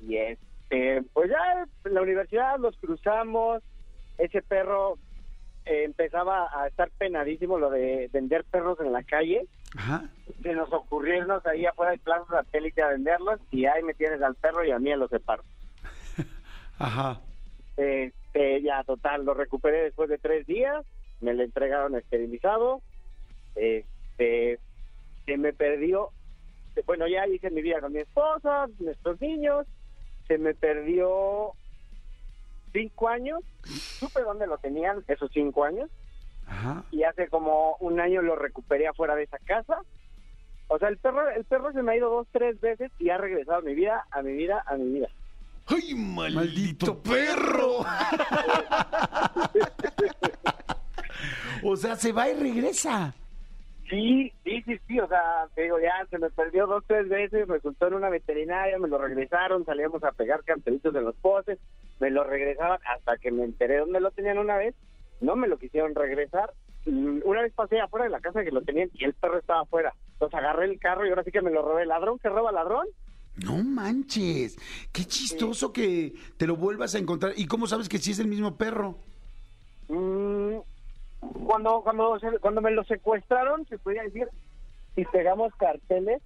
Y 0.00 0.16
este, 0.16 1.02
pues 1.12 1.30
ya 1.30 1.66
en 1.84 1.94
la 1.94 2.00
universidad 2.02 2.58
los 2.58 2.76
cruzamos. 2.78 3.62
Ese 4.16 4.40
perro 4.42 4.96
eh, 5.66 5.84
empezaba 5.84 6.48
a 6.58 6.66
estar 6.68 6.90
penadísimo 6.98 7.58
lo 7.58 7.68
de 7.70 8.08
vender 8.12 8.44
perros 8.44 8.80
en 8.80 8.92
la 8.92 9.02
calle. 9.02 9.46
Ajá. 9.76 10.08
Se 10.42 10.54
nos 10.54 10.72
ocurrió 10.72 11.16
irnos 11.18 11.44
ahí 11.46 11.66
afuera 11.66 11.90
del 11.90 12.00
plazo 12.00 12.26
satélite 12.30 12.80
a 12.82 12.88
venderlos 12.88 13.38
y 13.50 13.66
ahí 13.66 13.82
me 13.82 13.92
tienes 13.94 14.22
al 14.22 14.34
perro 14.36 14.64
y 14.64 14.70
a 14.70 14.78
mí 14.78 14.90
a 14.90 14.96
los 14.96 15.10
separo. 15.10 15.42
Ajá. 16.78 17.20
Este, 17.76 18.62
ya 18.62 18.82
total, 18.84 19.24
lo 19.24 19.34
recuperé 19.34 19.84
después 19.84 20.08
de 20.08 20.18
tres 20.18 20.46
días, 20.46 20.84
me 21.20 21.34
lo 21.34 21.42
entregaron 21.44 21.94
esterilizado, 21.96 22.80
este, 23.58 24.58
se 25.26 25.36
me 25.36 25.52
perdió, 25.52 26.10
bueno, 26.86 27.06
ya 27.06 27.26
hice 27.26 27.50
mi 27.50 27.62
vida 27.62 27.80
con 27.80 27.92
mi 27.92 28.00
esposa, 28.00 28.66
nuestros 28.78 29.20
niños, 29.20 29.66
se 30.26 30.38
me 30.38 30.54
perdió 30.54 31.52
cinco 32.72 33.08
años, 33.08 33.40
supe 33.64 34.22
dónde 34.22 34.46
lo 34.46 34.58
tenían 34.58 35.02
esos 35.08 35.30
cinco 35.32 35.64
años, 35.64 35.90
Ajá. 36.46 36.84
y 36.90 37.02
hace 37.02 37.28
como 37.28 37.76
un 37.80 38.00
año 38.00 38.22
lo 38.22 38.36
recuperé 38.36 38.88
afuera 38.88 39.14
de 39.16 39.24
esa 39.24 39.38
casa. 39.38 39.80
O 40.68 40.78
sea, 40.78 40.88
el 40.88 40.98
perro, 40.98 41.28
el 41.30 41.44
perro 41.44 41.72
se 41.72 41.82
me 41.82 41.92
ha 41.92 41.96
ido 41.96 42.10
dos, 42.10 42.26
tres 42.30 42.60
veces 42.60 42.90
y 42.98 43.08
ha 43.08 43.16
regresado 43.16 43.58
a 43.58 43.62
mi 43.62 43.74
vida, 43.74 44.06
a 44.10 44.22
mi 44.22 44.32
vida, 44.32 44.62
a 44.66 44.76
mi 44.76 44.92
vida. 44.92 45.08
¡Ay, 45.66 45.94
¡Maldito 45.94 47.02
perro! 47.02 47.80
o 51.62 51.76
sea, 51.76 51.96
se 51.96 52.12
va 52.12 52.28
y 52.28 52.34
regresa. 52.34 53.14
Sí, 53.88 54.32
sí, 54.44 54.62
sí, 54.66 54.78
sí, 54.86 55.00
o 55.00 55.08
sea, 55.08 55.46
te 55.54 55.62
digo, 55.62 55.78
ya 55.80 56.04
se 56.10 56.18
me 56.18 56.28
perdió 56.30 56.66
dos, 56.66 56.84
tres 56.86 57.08
veces, 57.08 57.48
resultó 57.48 57.86
en 57.86 57.94
una 57.94 58.10
veterinaria, 58.10 58.78
me 58.78 58.88
lo 58.88 58.98
regresaron, 58.98 59.64
salíamos 59.64 60.04
a 60.04 60.12
pegar 60.12 60.44
cartelitos 60.44 60.94
en 60.94 61.04
los 61.04 61.16
postes, 61.16 61.58
me 61.98 62.10
lo 62.10 62.22
regresaban 62.24 62.80
hasta 62.86 63.16
que 63.16 63.30
me 63.30 63.44
enteré 63.44 63.78
dónde 63.78 64.00
lo 64.00 64.10
tenían 64.10 64.38
una 64.38 64.56
vez, 64.58 64.74
no 65.20 65.36
me 65.36 65.48
lo 65.48 65.58
quisieron 65.58 65.94
regresar. 65.94 66.52
Mm, 66.86 67.20
Una 67.24 67.42
vez 67.42 67.52
pasé 67.54 67.80
afuera 67.80 68.04
de 68.04 68.10
la 68.10 68.20
casa 68.20 68.44
que 68.44 68.50
lo 68.52 68.62
tenían 68.62 68.90
y 68.94 69.04
el 69.04 69.14
perro 69.14 69.38
estaba 69.38 69.62
afuera. 69.62 69.94
Entonces 70.12 70.38
agarré 70.38 70.66
el 70.66 70.78
carro 70.78 71.06
y 71.06 71.08
ahora 71.10 71.24
sí 71.24 71.30
que 71.32 71.42
me 71.42 71.50
lo 71.50 71.62
robé. 71.62 71.86
¿Ladrón 71.86 72.18
que 72.18 72.28
roba 72.28 72.52
ladrón? 72.52 72.86
No 73.44 73.62
manches. 73.62 74.56
Qué 74.92 75.04
chistoso 75.04 75.72
que 75.72 76.12
te 76.36 76.46
lo 76.46 76.56
vuelvas 76.56 76.94
a 76.94 76.98
encontrar. 76.98 77.32
¿Y 77.36 77.46
cómo 77.46 77.66
sabes 77.66 77.88
que 77.88 77.98
sí 77.98 78.12
es 78.12 78.18
el 78.18 78.26
mismo 78.28 78.56
perro? 78.56 78.96
Mm, 79.88 80.58
cuando, 81.20 81.82
cuando, 81.82 82.18
cuando 82.40 82.60
me 82.60 82.70
lo 82.70 82.84
secuestraron, 82.84 83.66
se 83.66 83.78
podía 83.78 84.02
decir, 84.02 84.28
y 84.96 85.04
pegamos 85.06 85.54
carteles, 85.56 86.22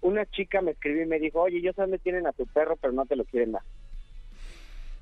una 0.00 0.26
chica 0.26 0.60
me 0.60 0.72
escribió 0.72 1.02
y 1.02 1.06
me 1.06 1.18
dijo, 1.18 1.40
oye, 1.40 1.60
yo 1.60 1.72
sé 1.72 1.82
dónde 1.82 1.98
tienen 1.98 2.26
a 2.26 2.32
tu 2.32 2.46
perro, 2.46 2.76
pero 2.76 2.92
no 2.92 3.06
te 3.06 3.16
lo 3.16 3.24
quieren 3.24 3.52
dar. 3.52 3.62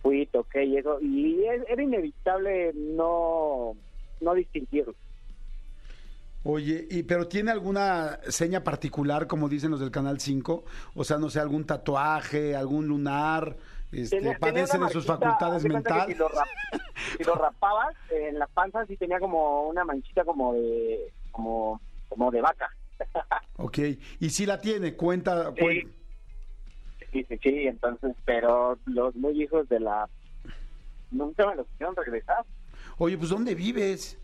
Fui, 0.02 0.26
toqué 0.26 0.64
y 0.64 0.78
eso, 0.78 0.98
y 1.00 1.44
era 1.44 1.82
inevitable 1.82 2.72
no, 2.74 3.76
no 4.20 4.34
distinguirlo. 4.34 4.94
Oye, 6.42 6.86
y, 6.90 7.02
pero 7.02 7.28
¿tiene 7.28 7.50
alguna 7.50 8.18
seña 8.28 8.64
particular, 8.64 9.26
como 9.26 9.48
dicen 9.48 9.70
los 9.70 9.80
del 9.80 9.90
Canal 9.90 10.20
5? 10.20 10.64
O 10.94 11.04
sea, 11.04 11.18
no 11.18 11.28
sé, 11.28 11.38
algún 11.38 11.66
tatuaje, 11.66 12.56
algún 12.56 12.86
lunar, 12.86 13.56
este, 13.92 14.16
Tenía- 14.18 14.38
tenía 14.38 14.38
padece 14.38 14.76
una 14.76 14.86
de 14.86 14.92
sus 14.92 15.06
facultades 15.06 15.64
mentales. 15.64 16.06
Si 16.06 16.14
lo, 16.14 16.28
rap- 16.28 16.80
si 17.18 17.24
lo 17.24 17.34
rapabas, 17.34 17.96
en 18.10 18.38
la 18.38 18.46
panza 18.46 18.84
sí 18.86 18.96
tenía 18.96 19.18
como 19.18 19.68
una 19.68 19.84
manchita 19.84 20.24
como 20.24 20.54
de, 20.54 21.12
como, 21.32 21.80
como 22.08 22.30
de 22.30 22.40
vaca. 22.40 22.68
Ok, 23.62 23.78
y 24.20 24.30
si 24.30 24.46
la 24.46 24.58
tiene, 24.58 24.94
cuenta, 24.94 25.52
Sí. 25.54 25.60
cuen- 25.60 25.88
Sí, 27.12 27.24
sí, 27.28 27.38
sí, 27.42 27.66
entonces, 27.66 28.14
pero 28.24 28.78
los 28.86 29.14
muy 29.16 29.42
hijos 29.42 29.68
de 29.68 29.80
la... 29.80 30.08
Nunca 31.10 31.44
me 31.46 31.56
los 31.56 31.66
quisieron 31.66 31.94
regresar. 31.96 32.44
Oye, 32.98 33.18
pues 33.18 33.28
¿dónde 33.30 33.54
vives? 33.54 34.16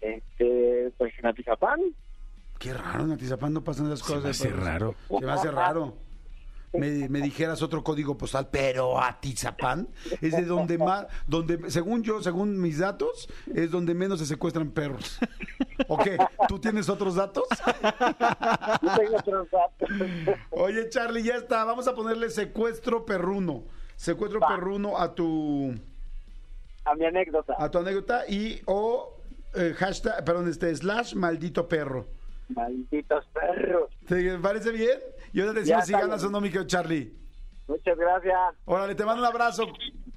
Este, 0.00 0.90
pues 0.98 1.12
en 1.18 1.26
Atizapán. 1.26 1.80
Qué 2.58 2.72
raro, 2.74 3.04
en 3.04 3.12
Atizapán 3.12 3.52
no 3.52 3.62
pasan 3.62 3.94
Se 3.96 4.02
cosas. 4.02 4.22
me 4.24 4.30
hace 4.30 4.48
pero- 4.48 4.64
raro. 4.64 4.94
Se 5.08 5.24
me 5.26 5.32
hace 5.32 5.50
raro. 5.50 5.94
Me, 6.72 7.08
me 7.08 7.20
dijeras 7.20 7.60
otro 7.62 7.84
código 7.84 8.16
postal, 8.16 8.48
pero 8.50 8.98
Atizapán 8.98 9.88
es 10.22 10.32
de 10.32 10.44
donde 10.44 10.78
más, 10.78 11.06
donde, 11.26 11.70
según 11.70 12.02
yo, 12.02 12.22
según 12.22 12.58
mis 12.60 12.78
datos, 12.78 13.28
es 13.54 13.70
donde 13.70 13.94
menos 13.94 14.20
se 14.20 14.26
secuestran 14.26 14.70
perros. 14.70 15.18
¿O 15.88 15.98
qué? 15.98 16.16
¿Tú 16.48 16.58
tienes 16.58 16.88
otros 16.88 17.16
datos? 17.16 17.44
No 18.82 18.96
tengo 18.96 19.16
otros 19.16 19.48
datos. 19.50 19.88
Oye, 20.50 20.88
Charlie, 20.88 21.22
ya 21.22 21.34
está. 21.36 21.64
Vamos 21.64 21.86
a 21.88 21.94
ponerle 21.94 22.30
secuestro 22.30 23.04
perruno. 23.04 23.64
Secuestro 23.96 24.40
Va. 24.40 24.48
perruno 24.48 24.98
a 24.98 25.14
tu 25.14 25.74
A 26.84 26.94
mi 26.94 27.04
anécdota. 27.04 27.54
a 27.58 27.70
tu 27.70 27.78
anécdota 27.78 28.24
y 28.28 28.62
o 28.66 29.16
eh, 29.54 29.74
hashtag, 29.76 30.24
perdón, 30.24 30.48
este 30.48 30.74
slash 30.74 31.14
maldito 31.14 31.68
perro. 31.68 32.06
Malditos 32.54 33.26
perros. 33.32 33.90
¿Te 34.06 34.38
parece 34.38 34.70
bien? 34.72 34.98
Y 35.32 35.40
ahora 35.40 35.52
Ya 35.54 35.60
decimos 35.60 35.86
si 35.86 35.92
ganas 35.92 36.24
o 36.24 36.30
no, 36.30 36.40
mi 36.40 36.48
querido 36.48 36.66
Charlie. 36.66 37.12
Muchas 37.68 37.96
gracias. 37.96 38.36
Órale, 38.64 38.94
te 38.94 39.04
mando 39.04 39.22
un 39.22 39.28
abrazo. 39.28 39.66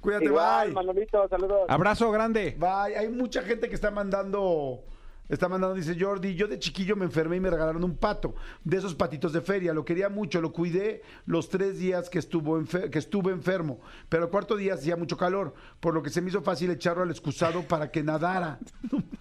Cuídate, 0.00 0.26
Igual, 0.26 0.66
bye. 0.68 0.74
Manolito, 0.74 1.28
saludos. 1.28 1.62
Abrazo 1.68 2.10
grande. 2.10 2.56
Bye. 2.58 2.96
Hay 2.96 3.08
mucha 3.08 3.42
gente 3.42 3.68
que 3.68 3.74
está 3.74 3.90
mandando. 3.90 4.84
Está 5.28 5.48
mandando, 5.48 5.74
dice 5.74 5.96
Jordi, 5.98 6.34
yo 6.34 6.46
de 6.46 6.58
chiquillo 6.58 6.94
me 6.96 7.04
enfermé 7.04 7.36
y 7.36 7.40
me 7.40 7.50
regalaron 7.50 7.82
un 7.82 7.96
pato, 7.96 8.34
de 8.62 8.76
esos 8.76 8.94
patitos 8.94 9.32
de 9.32 9.40
feria, 9.40 9.74
lo 9.74 9.84
quería 9.84 10.08
mucho, 10.08 10.40
lo 10.40 10.52
cuidé 10.52 11.02
los 11.26 11.48
tres 11.48 11.78
días 11.78 12.08
que, 12.08 12.18
estuvo 12.18 12.60
enfer- 12.60 12.90
que 12.90 12.98
estuve 12.98 13.32
enfermo, 13.32 13.80
pero 14.08 14.24
el 14.24 14.30
cuarto 14.30 14.56
día 14.56 14.74
hacía 14.74 14.96
mucho 14.96 15.16
calor, 15.16 15.54
por 15.80 15.94
lo 15.94 16.02
que 16.02 16.10
se 16.10 16.20
me 16.20 16.28
hizo 16.30 16.42
fácil 16.42 16.70
echarlo 16.70 17.02
al 17.02 17.10
excusado 17.10 17.62
para 17.62 17.90
que 17.90 18.02
nadara. 18.02 18.58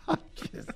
No 0.07 0.13
manches, 0.13 0.67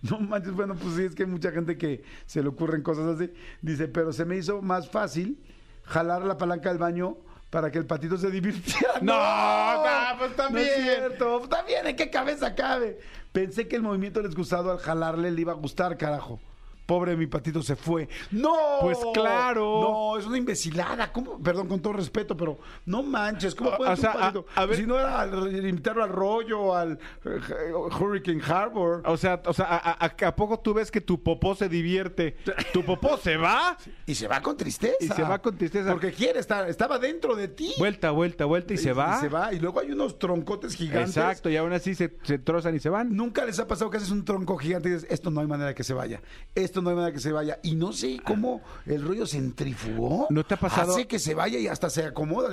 no 0.00 0.18
manches, 0.20 0.52
bueno, 0.54 0.74
pues 0.74 0.94
sí, 0.94 1.02
es 1.02 1.14
que 1.14 1.24
hay 1.24 1.28
mucha 1.28 1.50
gente 1.50 1.76
que 1.76 2.02
se 2.24 2.40
le 2.42 2.48
ocurren 2.48 2.80
cosas 2.82 3.16
así. 3.20 3.30
Dice, 3.60 3.86
pero 3.86 4.14
se 4.14 4.24
me 4.24 4.38
hizo 4.38 4.62
más 4.62 4.88
fácil 4.88 5.38
jalar 5.84 6.24
la 6.24 6.38
palanca 6.38 6.70
del 6.70 6.78
baño 6.78 7.18
para 7.50 7.70
que 7.70 7.78
el 7.78 7.86
patito 7.86 8.16
se 8.16 8.30
divirtiera. 8.30 8.94
No, 9.00 9.14
no, 9.84 10.18
pues 10.18 10.30
No 10.30 10.36
también. 10.36 10.68
es 10.68 10.82
cierto. 10.82 11.40
También, 11.48 11.86
¿en 11.86 11.96
qué 11.96 12.10
cabeza 12.10 12.54
cabe? 12.54 12.98
Pensé 13.32 13.68
que 13.68 13.76
el 13.76 13.82
movimiento 13.82 14.20
del 14.20 14.26
excusado 14.26 14.70
al 14.72 14.78
jalarle 14.78 15.30
le 15.30 15.40
iba 15.40 15.52
a 15.52 15.56
gustar, 15.56 15.96
carajo. 15.96 16.40
Pobre 16.88 17.14
mi 17.18 17.26
patito 17.26 17.62
se 17.62 17.76
fue. 17.76 18.08
¡No! 18.30 18.56
Pues 18.80 18.96
claro. 19.12 19.80
No, 19.82 20.18
es 20.18 20.24
una 20.24 20.38
imbecilada. 20.38 21.12
¿Cómo? 21.12 21.38
Perdón, 21.38 21.68
con 21.68 21.80
todo 21.80 21.92
respeto, 21.92 22.34
pero 22.34 22.56
no 22.86 23.02
manches. 23.02 23.54
¿Cómo 23.54 23.76
puede 23.76 23.90
o 23.92 23.96
sea, 23.96 24.14
patito? 24.14 24.46
a- 24.54 24.62
a 24.62 24.64
ver- 24.64 24.76
Si 24.78 24.86
no 24.86 24.98
era 24.98 25.20
al- 25.20 25.66
invitarlo 25.66 26.02
al 26.02 26.08
rollo, 26.08 26.74
al 26.74 26.98
eh, 27.26 27.72
Hurricane 28.00 28.40
Harbor. 28.42 29.02
O 29.04 29.18
sea, 29.18 29.42
o 29.44 29.52
sea 29.52 29.66
¿a, 29.66 30.06
a- 30.06 30.26
a 30.28 30.34
poco 30.34 30.60
tú 30.60 30.72
ves 30.72 30.90
que 30.90 31.02
tu 31.02 31.22
popó 31.22 31.54
se 31.54 31.68
divierte? 31.68 32.36
¿Tu 32.72 32.82
popó 32.82 33.18
se 33.18 33.36
va? 33.36 33.76
Y 34.06 34.14
se 34.14 34.26
va 34.26 34.40
con 34.40 34.56
tristeza. 34.56 34.96
Y 34.98 35.08
se 35.08 35.22
va 35.24 35.42
con 35.42 35.58
tristeza. 35.58 35.90
Porque 35.92 36.10
quiere 36.12 36.38
estar, 36.40 36.66
estaba 36.70 36.98
dentro 36.98 37.36
de 37.36 37.48
ti. 37.48 37.74
Vuelta, 37.78 38.12
vuelta, 38.12 38.46
vuelta 38.46 38.72
y 38.72 38.78
se 38.78 38.94
va. 38.94 39.18
Y 39.18 39.20
se 39.20 39.28
va. 39.28 39.52
Y 39.52 39.58
luego 39.58 39.80
hay 39.80 39.90
unos 39.92 40.18
troncotes 40.18 40.74
gigantes. 40.74 41.18
Exacto, 41.18 41.50
y 41.50 41.56
aún 41.58 41.74
así 41.74 41.94
se, 41.94 42.16
se 42.22 42.38
trozan 42.38 42.74
y 42.74 42.80
se 42.80 42.88
van. 42.88 43.14
Nunca 43.14 43.44
les 43.44 43.58
ha 43.58 43.66
pasado 43.66 43.90
que 43.90 43.98
haces 43.98 44.10
un 44.10 44.24
tronco 44.24 44.56
gigante 44.56 44.88
y 44.88 44.92
dices, 44.92 45.06
esto 45.10 45.30
no 45.30 45.42
hay 45.42 45.46
manera 45.46 45.74
que 45.74 45.84
se 45.84 45.92
vaya. 45.92 46.22
Esto 46.54 46.77
no 46.82 46.90
hay 46.90 46.96
manera 46.96 47.12
que 47.12 47.20
se 47.20 47.32
vaya. 47.32 47.58
Y 47.62 47.74
no 47.74 47.92
sé 47.92 48.20
cómo 48.24 48.62
el 48.86 49.02
rollo 49.04 49.26
centrifugó. 49.26 50.26
¿No 50.30 50.44
te 50.44 50.54
ha 50.54 50.56
pasado- 50.58 50.92
Hace 50.92 51.06
que 51.06 51.18
se 51.18 51.34
vaya 51.34 51.58
y 51.58 51.66
hasta 51.66 51.90
se 51.90 52.04
acomoda. 52.04 52.50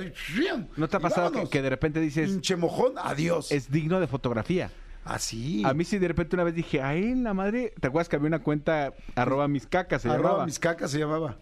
¿No 0.76 0.88
te 0.88 0.96
ha 0.96 1.00
Y 1.00 1.02
pasado 1.02 1.28
que, 1.30 1.34
vámonos. 1.36 1.50
que 1.50 1.62
de 1.62 1.70
repente 1.70 2.00
dices, 2.00 2.28
Pinche 2.30 2.56
mojón, 2.56 2.92
adiós. 2.96 3.50
es 3.52 3.70
digno 3.70 4.00
de 4.00 4.06
fotografía? 4.06 4.70
Así. 5.04 5.62
A 5.64 5.72
mí 5.72 5.84
sí 5.84 5.98
de 5.98 6.08
repente 6.08 6.34
una 6.34 6.42
vez 6.44 6.54
dije, 6.54 6.82
ay, 6.82 7.14
la 7.14 7.32
madre, 7.32 7.72
¿te 7.80 7.86
acuerdas 7.86 8.08
que 8.08 8.16
había 8.16 8.26
una 8.26 8.42
cuenta 8.42 8.92
arroba 9.14 9.46
mis 9.46 9.66
cacas 9.66 10.02
se 10.02 10.08
Arroba 10.08 10.28
llamaba? 10.30 10.46
mis 10.46 10.58
cacas 10.58 10.90
se 10.90 10.98
llamaba. 10.98 11.38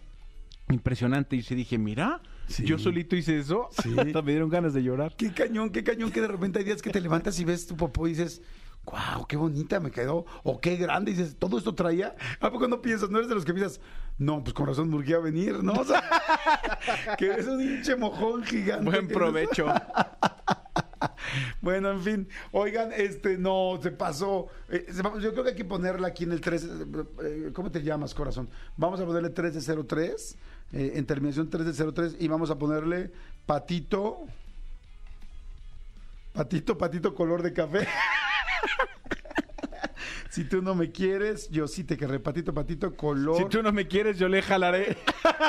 Impresionante. 0.69 1.35
Y 1.35 1.41
sí 1.43 1.55
dije, 1.55 1.77
mira, 1.77 2.21
Sí. 2.47 2.63
yo 2.65 2.77
solito 2.77 3.15
hice 3.15 3.39
eso. 3.39 3.69
Sí. 3.83 3.89
Hasta 3.99 4.21
me 4.21 4.31
dieron 4.31 4.49
ganas 4.49 4.73
de 4.73 4.83
llorar. 4.83 5.15
Qué 5.17 5.31
cañón, 5.33 5.69
qué 5.71 5.83
cañón 5.83 6.11
que 6.11 6.21
de 6.21 6.27
repente 6.27 6.59
hay 6.59 6.65
días 6.65 6.81
que 6.81 6.89
te 6.91 7.01
levantas 7.01 7.39
y 7.39 7.45
ves 7.45 7.65
tu 7.67 7.75
popó 7.75 8.07
y 8.07 8.11
dices, 8.11 8.41
wow, 8.85 9.25
qué 9.27 9.37
bonita 9.37 9.79
me 9.79 9.91
quedó, 9.91 10.25
o 10.43 10.59
qué 10.59 10.75
grande, 10.75 11.11
y 11.11 11.15
dices, 11.15 11.35
todo 11.37 11.57
esto 11.57 11.75
traía. 11.75 12.15
¿A 12.39 12.51
poco 12.51 12.67
no 12.67 12.81
piensas? 12.81 13.09
No 13.09 13.17
eres 13.17 13.29
de 13.29 13.35
los 13.35 13.45
que 13.45 13.53
piensas, 13.53 13.81
no, 14.17 14.43
pues 14.43 14.53
con 14.53 14.67
razón 14.67 14.89
murgué 14.89 15.15
a 15.15 15.19
venir, 15.19 15.63
¿no? 15.63 15.73
O 15.79 15.83
sea, 15.83 16.03
que 17.17 17.31
es 17.31 17.47
un 17.47 17.61
hinche 17.61 17.95
mojón 17.95 18.43
gigante. 18.43 18.85
Buen 18.85 19.07
provecho. 19.07 19.67
Bueno, 21.61 21.91
en 21.91 22.01
fin, 22.01 22.27
oigan, 22.51 22.91
este, 22.95 23.37
no, 23.37 23.79
se 23.81 23.91
pasó. 23.91 24.47
Eh, 24.69 24.87
yo 25.21 25.31
creo 25.31 25.43
que 25.43 25.49
hay 25.51 25.55
que 25.55 25.65
ponerla 25.65 26.07
aquí 26.07 26.23
en 26.23 26.31
el 26.31 26.41
3. 26.41 26.67
eh, 27.23 27.51
¿Cómo 27.53 27.71
te 27.71 27.81
llamas, 27.83 28.13
corazón? 28.13 28.49
Vamos 28.77 28.99
a 28.99 29.05
ponerle 29.05 29.29
3 29.29 29.53
de 29.65 29.83
03, 29.83 30.37
eh, 30.73 30.93
en 30.95 31.05
terminación 31.05 31.49
3 31.49 31.65
de 31.65 31.91
03, 31.91 32.15
y 32.19 32.27
vamos 32.27 32.49
a 32.49 32.57
ponerle 32.57 33.11
patito. 33.45 34.25
Patito, 36.35 36.77
patito, 36.77 37.15
color 37.15 37.41
de 37.41 37.53
café. 37.53 37.87
si 40.29 40.43
tú 40.43 40.61
no 40.61 40.75
me 40.75 40.91
quieres, 40.91 41.49
yo 41.49 41.65
sí 41.65 41.85
te 41.85 41.95
querré. 41.95 42.19
Patito, 42.19 42.53
patito, 42.53 42.93
color, 42.93 43.37
Si 43.37 43.45
tú 43.45 43.63
no 43.63 43.71
me 43.71 43.87
quieres, 43.87 44.19
yo 44.19 44.27
le 44.27 44.41
jalaré. 44.41 44.97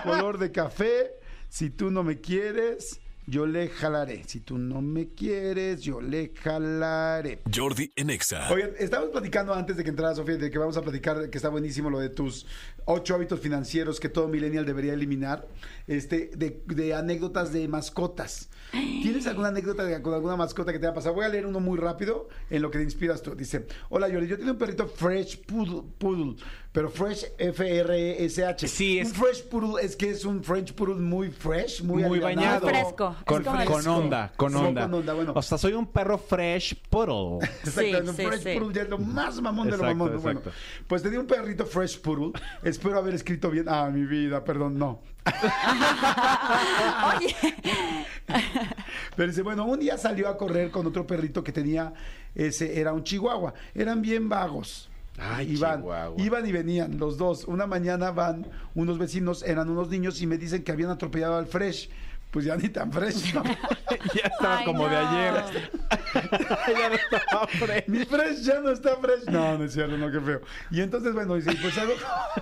color 0.05 0.39
de 0.39 0.53
café. 0.53 1.11
Si 1.49 1.71
tú 1.71 1.91
no 1.91 2.05
me 2.05 2.21
quieres, 2.21 3.01
yo 3.27 3.47
le 3.47 3.69
jalaré. 3.69 4.23
Si 4.27 4.41
tú 4.41 4.57
no 4.57 4.81
me 4.81 5.09
quieres, 5.09 5.83
yo 5.83 6.01
le 6.01 6.33
jalaré. 6.35 7.41
Jordi 7.53 7.91
en 7.97 8.11
Exa. 8.11 8.51
Oigan, 8.53 8.71
estábamos 8.79 9.11
platicando 9.11 9.53
antes 9.53 9.77
de 9.77 9.85
que 9.85 9.91
entrara 9.91 10.15
Sofía, 10.15 10.37
de 10.37 10.51
que 10.51 10.59
vamos 10.59 10.77
a 10.77 10.83
platicar, 10.83 11.29
que 11.29 11.39
está 11.39 11.49
buenísimo 11.49 11.91
lo 11.91 11.99
de 11.99 12.09
tus 12.09 12.47
ocho 12.85 13.15
hábitos 13.15 13.41
financieros 13.41 13.99
que 13.99 14.09
todo 14.09 14.29
millennial 14.29 14.65
debería 14.65 14.95
eliminar, 14.95 15.49
este, 15.87 16.31
de, 16.37 16.63
de 16.67 16.95
anécdotas 16.95 17.53
de 17.53 17.67
mascotas. 17.69 18.49
¿Tienes 18.71 19.27
alguna 19.27 19.49
anécdota 19.49 19.85
de, 19.85 20.01
con 20.03 20.15
alguna 20.15 20.37
mascota 20.37 20.73
que 20.73 20.79
te 20.79 20.87
haya 20.87 20.95
pasado? 20.95 21.15
Voy 21.15 21.25
a 21.25 21.29
leer 21.29 21.47
uno 21.47 21.61
muy 21.61 21.79
rápido 21.79 22.29
en 22.51 22.63
lo 22.63 22.71
que 22.71 22.79
te 22.79 22.85
inspiras 22.85 23.23
tú. 23.23 23.35
Dice, 23.35 23.67
hola 23.89 24.09
Yori, 24.09 24.27
yo 24.27 24.37
tengo 24.37 24.53
un 24.53 24.59
perrito 24.59 24.87
Fresh 24.89 25.43
Poodle, 25.47 25.83
poodle 25.99 26.37
pero 26.77 26.91
Fresh 26.91 27.25
F-R-E-S-H. 27.39 28.69
Sí, 28.69 28.99
es- 28.99 29.09
Un 29.09 29.15
Fresh 29.15 29.45
Poodle 29.45 29.83
es 29.83 29.97
que 29.97 30.11
es 30.11 30.27
un 30.27 30.45
French 30.45 30.75
Poodle 30.75 30.97
muy 30.97 31.31
fresh, 31.31 31.83
muy, 31.83 32.03
Muy 32.03 32.19
bañado. 32.19 32.67
Muy 32.67 32.75
fresco. 32.75 33.17
Con, 33.25 33.43
con 33.43 33.55
onda, 33.89 34.31
con 34.37 34.53
Sí, 34.53 34.59
onda. 34.59 34.83
con 34.87 34.95
onda, 34.95 35.15
bueno. 35.15 35.33
O 35.35 35.41
sea, 35.41 35.57
soy 35.57 35.73
un 35.73 35.87
perro 35.87 36.19
fresh 36.19 36.75
poodle. 36.91 37.39
Exacto, 37.65 37.99
un 38.01 38.07
Sí, 38.09 38.23
sí, 38.23 38.27
Fresh 38.29 38.43
sí. 38.43 38.59
Poodle 38.59 38.75
ya 38.75 38.83
es 38.83 38.91
lo 38.91 38.99
más 38.99 39.41
mamón 39.41 39.71
de 39.71 39.79
lo 39.79 39.85
Exacto, 39.85 40.05
mamón. 40.05 40.21
Bueno, 40.23 40.41
pues 40.87 41.03
te 41.03 41.09
di 41.09 41.17
un 41.17 41.27
perrito 41.27 41.65
Fresh 41.65 41.99
Poodle. 42.03 42.39
Espero 42.63 42.99
haber 42.99 43.15
escrito 43.15 43.49
bien. 43.51 43.65
Ah, 43.71 43.89
mi 43.91 44.05
vida, 44.05 44.45
perdón, 44.45 44.79
no. 44.79 45.01
Oye, 47.17 47.35
Pero 49.17 49.29
dice, 49.29 49.41
bueno, 49.41 49.65
un 49.65 49.81
día 49.81 49.97
salió 49.97 50.29
a 50.29 50.37
correr 50.37 50.71
con 50.71 50.87
otro 50.87 51.07
perrito 51.07 51.43
que 51.43 51.53
tenía, 51.53 51.95
ese 52.35 52.79
era 52.79 52.93
un 52.93 53.03
chihuahua. 53.03 53.55
Eran 53.75 54.03
bien 54.03 54.29
vagos. 54.29 54.91
Ay, 55.19 55.53
iban, 55.53 55.81
chihuahua. 55.81 56.23
iban 56.23 56.47
y 56.47 56.53
venían 56.53 56.99
los 56.99 57.17
dos. 57.17 57.45
Una 57.45 57.67
mañana 57.67 58.11
van 58.11 58.47
unos 58.75 58.99
vecinos, 58.99 59.43
eran 59.43 59.71
unos 59.71 59.89
niños 59.89 60.21
y 60.21 60.27
me 60.27 60.37
dicen 60.39 60.63
que 60.63 60.73
habían 60.73 60.91
atropellado 60.91 61.37
al 61.37 61.47
Fresh. 61.47 61.89
Pues 62.31 62.45
ya 62.45 62.57
ni 62.57 62.69
tan 62.69 62.93
fresh, 62.93 63.35
¿no? 63.35 63.43
ya 64.15 64.27
estaba 64.27 64.59
Ay, 64.59 64.65
como 64.65 64.89
de 64.89 64.97
ayer. 64.97 65.45
ya 66.77 66.89
no 66.89 66.95
estaba 66.95 67.47
fresh. 67.47 67.85
Mi 67.87 68.05
fresh 68.05 68.41
ya 68.43 68.61
no 68.61 68.71
está 68.71 68.97
fresh. 68.97 69.25
No, 69.27 69.57
no 69.57 69.65
es 69.65 69.73
cierto, 69.73 69.97
no, 69.97 70.11
qué 70.11 70.21
feo. 70.21 70.41
Y 70.71 70.81
entonces, 70.81 71.15
bueno, 71.15 71.35
dice, 71.35 71.53
y 71.53 71.57
pues 71.57 71.75
salgo, 71.75 71.95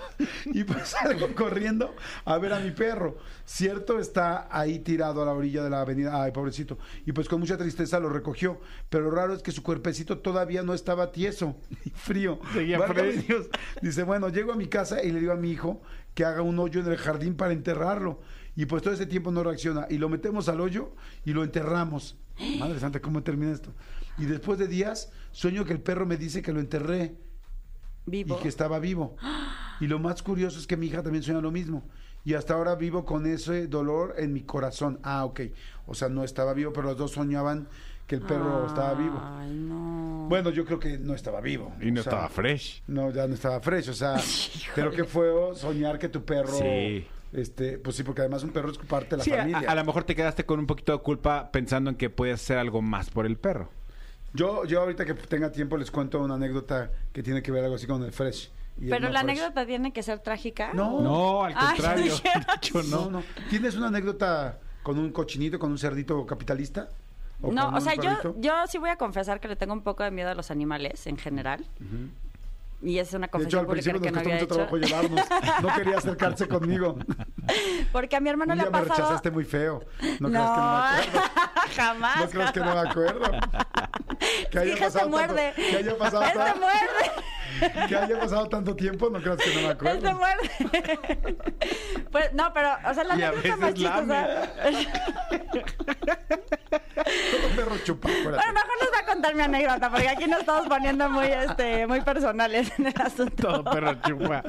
y 0.46 0.64
pues 0.64 0.88
salgo 0.88 1.34
corriendo 1.34 1.94
a 2.24 2.38
ver 2.38 2.52
a 2.52 2.60
mi 2.60 2.70
perro. 2.70 3.18
Cierto, 3.44 3.98
está 3.98 4.48
ahí 4.50 4.78
tirado 4.80 5.22
a 5.22 5.26
la 5.26 5.32
orilla 5.32 5.62
de 5.62 5.70
la 5.70 5.82
avenida. 5.82 6.22
Ay, 6.22 6.32
pobrecito. 6.32 6.78
Y 7.06 7.12
pues 7.12 7.28
con 7.28 7.40
mucha 7.40 7.56
tristeza 7.56 8.00
lo 8.00 8.08
recogió. 8.08 8.60
Pero 8.88 9.04
lo 9.04 9.10
raro 9.10 9.34
es 9.34 9.42
que 9.42 9.52
su 9.52 9.62
cuerpecito 9.62 10.18
todavía 10.18 10.62
no 10.62 10.74
estaba 10.74 11.12
tieso 11.12 11.56
y 11.84 11.90
frío. 11.90 12.40
Seguía. 12.52 12.80
Dice, 13.82 14.02
bueno, 14.02 14.28
llego 14.28 14.52
a 14.52 14.56
mi 14.56 14.66
casa 14.66 15.02
y 15.02 15.12
le 15.12 15.20
digo 15.20 15.32
a 15.32 15.36
mi 15.36 15.50
hijo 15.50 15.82
que 16.14 16.24
haga 16.24 16.42
un 16.42 16.58
hoyo 16.58 16.80
en 16.80 16.90
el 16.90 16.96
jardín 16.96 17.36
para 17.36 17.52
enterrarlo. 17.52 18.20
Y 18.56 18.66
pues 18.66 18.82
todo 18.82 18.94
ese 18.94 19.06
tiempo 19.06 19.30
no 19.30 19.42
reacciona. 19.42 19.86
Y 19.90 19.98
lo 19.98 20.08
metemos 20.08 20.48
al 20.48 20.60
hoyo 20.60 20.92
y 21.24 21.32
lo 21.32 21.42
enterramos. 21.42 22.16
Madre 22.58 22.78
santa, 22.80 23.00
¿cómo 23.00 23.22
termina 23.22 23.52
esto? 23.52 23.72
Y 24.18 24.26
después 24.26 24.58
de 24.58 24.68
días, 24.68 25.10
sueño 25.32 25.64
que 25.64 25.72
el 25.72 25.80
perro 25.80 26.06
me 26.06 26.16
dice 26.16 26.42
que 26.42 26.52
lo 26.52 26.60
enterré 26.60 27.16
vivo. 28.06 28.36
y 28.38 28.42
que 28.42 28.48
estaba 28.48 28.78
vivo. 28.78 29.16
Y 29.80 29.86
lo 29.86 29.98
más 29.98 30.22
curioso 30.22 30.58
es 30.58 30.66
que 30.66 30.76
mi 30.76 30.86
hija 30.86 31.02
también 31.02 31.22
sueña 31.22 31.40
lo 31.40 31.50
mismo. 31.50 31.84
Y 32.24 32.34
hasta 32.34 32.54
ahora 32.54 32.74
vivo 32.74 33.04
con 33.04 33.26
ese 33.26 33.66
dolor 33.66 34.14
en 34.16 34.32
mi 34.32 34.42
corazón. 34.42 34.98
Ah, 35.02 35.24
ok. 35.24 35.40
O 35.86 35.94
sea, 35.94 36.08
no 36.08 36.24
estaba 36.24 36.54
vivo, 36.54 36.72
pero 36.72 36.88
los 36.88 36.96
dos 36.96 37.10
soñaban 37.12 37.68
que 38.06 38.14
el 38.14 38.22
perro 38.22 38.66
estaba 38.66 38.94
vivo. 38.94 39.20
Ay, 39.22 39.52
no. 39.54 40.26
Bueno, 40.28 40.50
yo 40.50 40.64
creo 40.64 40.78
que 40.78 40.98
no 40.98 41.14
estaba 41.14 41.40
vivo. 41.40 41.74
Y 41.82 41.90
no 41.90 42.00
O 42.00 42.02
sea, 42.02 42.12
estaba 42.12 42.28
fresh. 42.28 42.82
No, 42.86 43.10
ya 43.10 43.26
no 43.26 43.34
estaba 43.34 43.60
fresh. 43.60 43.90
O 43.90 43.94
sea, 43.94 44.16
pero 44.74 44.90
qué 44.90 45.04
fue 45.04 45.30
soñar 45.54 45.98
que 45.98 46.08
tu 46.08 46.24
perro. 46.24 46.52
Sí. 46.58 47.06
Este, 47.34 47.78
pues 47.78 47.96
sí, 47.96 48.04
porque 48.04 48.20
además 48.22 48.44
un 48.44 48.50
perro 48.50 48.70
es 48.70 48.78
parte 48.78 49.10
de 49.10 49.16
la 49.18 49.24
Sí, 49.24 49.30
familia. 49.32 49.64
a 49.68 49.74
lo 49.74 49.84
mejor 49.84 50.04
te 50.04 50.14
quedaste 50.14 50.46
con 50.46 50.60
un 50.60 50.66
poquito 50.66 50.92
de 50.92 50.98
culpa 50.98 51.50
pensando 51.50 51.90
en 51.90 51.96
que 51.96 52.08
puedes 52.08 52.40
hacer 52.40 52.58
algo 52.58 52.80
más 52.80 53.10
por 53.10 53.26
el 53.26 53.36
perro. 53.36 53.68
Yo, 54.32 54.64
yo 54.64 54.80
ahorita 54.80 55.04
que 55.04 55.14
tenga 55.14 55.50
tiempo 55.52 55.76
les 55.76 55.90
cuento 55.90 56.20
una 56.20 56.34
anécdota 56.34 56.90
que 57.12 57.22
tiene 57.22 57.42
que 57.42 57.50
ver 57.52 57.64
algo 57.64 57.76
así 57.76 57.86
con 57.86 58.02
el 58.04 58.12
fresh. 58.12 58.50
y 58.80 58.84
el 58.84 58.90
Pero 58.90 59.06
no 59.06 59.12
la 59.12 59.20
fresh. 59.22 59.30
anécdota 59.38 59.66
tiene 59.66 59.92
que 59.92 60.02
ser 60.04 60.20
trágica. 60.20 60.72
No. 60.74 61.00
No, 61.00 61.44
al 61.44 61.54
Ay, 61.56 61.76
contrario. 61.76 62.14
No, 62.90 63.10
no. 63.10 63.22
¿Tienes 63.50 63.74
una 63.76 63.88
anécdota 63.88 64.58
con 64.84 64.98
un 64.98 65.10
cochinito, 65.10 65.58
con 65.58 65.70
un 65.72 65.78
cerdito 65.78 66.24
capitalista? 66.26 66.88
¿O 67.42 67.50
No, 67.52 67.68
o 67.70 67.80
sea, 67.80 67.94
yo, 67.96 68.02
perrito? 68.02 68.34
yo 68.38 68.52
sí 68.68 68.78
voy 68.78 68.90
a 68.90 68.96
confesar 68.96 69.40
que 69.40 69.48
le 69.48 69.56
tengo 69.56 69.72
un 69.72 69.82
poco 69.82 70.02
de 70.04 70.10
miedo 70.12 70.30
a 70.30 70.34
los 70.34 70.50
animales 70.52 71.06
en 71.08 71.16
general. 71.16 71.64
Y 72.84 72.98
es 72.98 73.12
una 73.14 73.26
De 73.26 73.26
hecho, 73.26 73.30
confesión 73.32 73.60
al 73.60 73.66
pública 73.66 73.90
principio 73.92 74.00
que 74.02 74.10
nos 74.10 74.22
no 74.24 74.30
costó 74.30 74.30
había 74.30 74.34
mucho 74.34 74.44
hecho. 74.44 74.54
trabajo 74.54 74.76
llevarnos. 74.76 75.62
No 75.62 75.74
quería 75.76 75.98
acercarse 75.98 76.48
conmigo. 76.48 76.96
Porque 77.92 78.16
a 78.16 78.20
mi 78.20 78.28
hermano 78.28 78.52
Un 78.52 78.58
le 78.58 78.64
día 78.64 78.68
ha 78.68 78.72
me 78.80 78.86
pasado... 78.86 79.02
rechazaste 79.02 79.30
muy 79.30 79.44
feo. 79.44 79.80
No, 80.20 80.28
creas 80.28 80.50
que 80.50 80.60
no 80.60 80.72
me 80.74 80.80
acuerdo. 81.00 81.20
jamás. 81.76 82.16
No 82.20 82.28
creas 82.28 82.52
que 82.52 82.60
no 82.60 82.74
me 82.74 82.80
acuerdo. 82.90 83.20
Que 84.50 84.58
haya 84.58 84.72
Hija 84.74 84.86
se 84.90 84.92
pasado 84.92 85.08
muerde. 85.10 85.52
tanto- 85.54 85.70
que 85.70 85.76
haya 85.76 85.98
pasado 85.98 86.22
Él 86.22 86.30
se 86.32 86.38
muerde. 86.60 87.12
que 87.88 87.96
haya 87.96 88.18
pasado 88.18 88.48
tanto 88.48 88.74
tiempo, 88.76 89.08
no 89.10 89.20
creas 89.20 89.38
que 89.38 89.48
no 89.54 89.60
me 89.60 89.66
Él 89.66 89.70
acuerdo. 89.70 90.08
se 90.08 90.14
muerde. 90.14 91.38
pues 92.10 92.32
no, 92.32 92.52
pero, 92.52 92.70
o 92.88 92.94
sea, 92.94 93.04
la 93.04 93.14
anécdota 93.14 93.56
más 93.56 93.74
chistosa. 93.74 94.28
Todo 97.30 97.48
perro 97.56 97.78
chupa. 97.84 98.08
Bueno, 98.08 98.36
mejor 98.38 98.76
les 98.80 98.90
voy 98.90 98.98
a 99.02 99.06
contar 99.06 99.34
mi 99.34 99.42
anécdota, 99.42 99.90
porque 99.90 100.08
aquí 100.08 100.26
nos 100.26 100.40
estamos 100.40 100.66
poniendo 100.68 101.08
muy, 101.10 101.26
este, 101.26 101.86
muy 101.86 102.00
personales 102.00 102.72
en 102.78 102.86
el 102.86 102.94
asunto. 103.00 103.62
Todo 103.62 103.64
perro 103.64 103.94
chupa. 104.02 104.42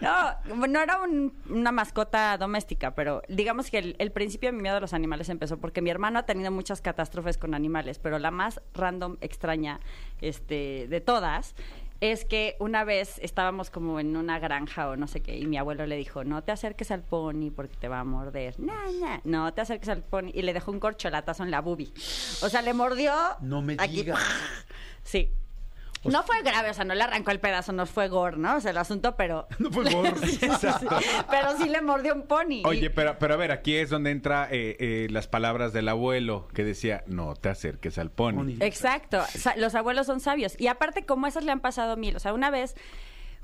No, 0.00 0.66
no 0.66 0.80
era 0.80 1.00
un- 1.02 1.32
una 1.48 1.72
mascota 1.72 2.36
doméstica, 2.38 2.94
pero 2.94 3.22
digamos 3.28 3.70
que 3.70 3.78
el, 3.78 3.96
el 3.98 4.12
principio 4.12 4.48
de 4.50 4.56
mi 4.56 4.62
miedo 4.62 4.76
a 4.76 4.80
los 4.80 4.94
animales 4.94 5.28
empezó 5.28 5.58
porque 5.58 5.82
mi 5.82 5.90
hermano 5.90 6.18
ha 6.18 6.22
tenido 6.24 6.50
muchas 6.50 6.80
catástrofes 6.80 7.38
con 7.38 7.54
animales, 7.54 7.98
pero 7.98 8.18
la 8.18 8.30
más 8.30 8.60
random, 8.74 9.16
extraña 9.20 9.80
este, 10.20 10.86
de 10.88 11.00
todas 11.00 11.54
es 12.00 12.24
que 12.24 12.56
una 12.60 12.84
vez 12.84 13.18
estábamos 13.22 13.70
como 13.70 14.00
en 14.00 14.16
una 14.16 14.38
granja 14.38 14.88
o 14.88 14.96
no 14.96 15.06
sé 15.06 15.22
qué, 15.22 15.36
y 15.38 15.46
mi 15.46 15.56
abuelo 15.56 15.86
le 15.86 15.96
dijo, 15.96 16.24
no 16.24 16.42
te 16.42 16.52
acerques 16.52 16.90
al 16.90 17.02
pony 17.02 17.50
porque 17.54 17.76
te 17.76 17.88
va 17.88 18.00
a 18.00 18.04
morder. 18.04 18.58
No, 18.58 18.74
no, 19.00 19.20
no 19.24 19.54
te 19.54 19.60
acerques 19.60 19.88
al 19.88 20.02
pony. 20.02 20.30
Y 20.34 20.42
le 20.42 20.52
dejó 20.52 20.70
un 20.72 20.80
corcholatazo 20.80 21.42
en 21.42 21.50
la 21.50 21.60
bubi. 21.60 21.92
O 22.42 22.48
sea, 22.48 22.62
le 22.62 22.74
mordió. 22.74 23.12
No 23.40 23.62
me 23.62 23.74
aquí. 23.78 23.96
digas. 23.96 24.20
Sí. 25.02 25.30
No 26.04 26.22
fue 26.22 26.42
grave, 26.42 26.70
o 26.70 26.74
sea, 26.74 26.84
no 26.84 26.94
le 26.94 27.02
arrancó 27.02 27.30
el 27.30 27.40
pedazo, 27.40 27.72
no 27.72 27.86
fue 27.86 28.08
gore, 28.08 28.36
¿no? 28.36 28.56
O 28.56 28.60
sea, 28.60 28.70
el 28.70 28.78
asunto, 28.78 29.16
pero... 29.16 29.46
No 29.58 29.70
fue 29.70 29.90
gore. 29.92 30.14
Sí. 30.26 30.38
Pero 31.30 31.56
sí 31.58 31.68
le 31.68 31.80
mordió 31.80 32.14
un 32.14 32.22
pony. 32.22 32.62
Oye, 32.64 32.90
pero, 32.90 33.18
pero 33.18 33.34
a 33.34 33.36
ver, 33.36 33.52
aquí 33.52 33.76
es 33.76 33.90
donde 33.90 34.10
entra 34.10 34.48
eh, 34.50 34.76
eh, 34.78 35.08
las 35.10 35.26
palabras 35.26 35.72
del 35.72 35.88
abuelo 35.88 36.48
que 36.54 36.64
decía, 36.64 37.02
no 37.06 37.34
te 37.34 37.48
acerques 37.48 37.98
al 37.98 38.10
pony. 38.10 38.56
Exacto, 38.60 39.22
los 39.56 39.74
abuelos 39.74 40.06
son 40.06 40.20
sabios. 40.20 40.54
Y 40.58 40.68
aparte, 40.68 41.04
como 41.04 41.26
esas 41.26 41.44
le 41.44 41.52
han 41.52 41.60
pasado 41.60 41.96
mil. 41.96 42.16
O 42.16 42.20
sea, 42.20 42.32
una 42.32 42.50
vez 42.50 42.74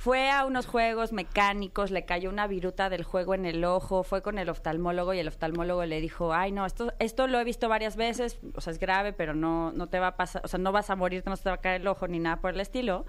fue 0.03 0.31
a 0.33 0.45
unos 0.45 0.67
juegos 0.67 1.13
mecánicos, 1.13 1.93
le 1.93 2.05
cayó 2.05 2.29
una 2.29 2.49
viruta 2.49 2.91
del 2.91 3.05
juego 3.05 3.37
en 3.37 3.47
el 3.47 3.65
ojo, 3.65 4.03
fue 4.03 4.21
con 4.21 4.37
el 4.37 4.49
oftalmólogo 4.49 5.15
y 5.15 5.21
el 5.21 5.29
oftalmólogo 5.29 5.85
le 5.85 6.01
dijo, 6.01 6.35
ay, 6.35 6.51
no, 6.51 6.67
esto, 6.67 6.93
esto 6.99 7.29
lo 7.29 7.39
he 7.39 7.45
visto 7.45 7.69
varias 7.69 7.95
veces, 7.95 8.41
o 8.57 8.61
sea, 8.61 8.73
es 8.73 8.81
grave, 8.81 9.13
pero 9.13 9.33
no, 9.33 9.71
no 9.71 9.87
te 9.87 10.01
va 10.01 10.09
a 10.09 10.17
pasar, 10.17 10.43
o 10.45 10.49
sea, 10.49 10.59
no 10.59 10.73
vas 10.73 10.91
a 10.91 10.97
morirte, 10.97 11.31
no 11.31 11.37
te 11.37 11.49
va 11.49 11.55
a 11.55 11.61
caer 11.61 11.83
el 11.83 11.87
ojo 11.87 12.09
ni 12.09 12.19
nada 12.19 12.41
por 12.41 12.53
el 12.53 12.59
estilo. 12.59 13.07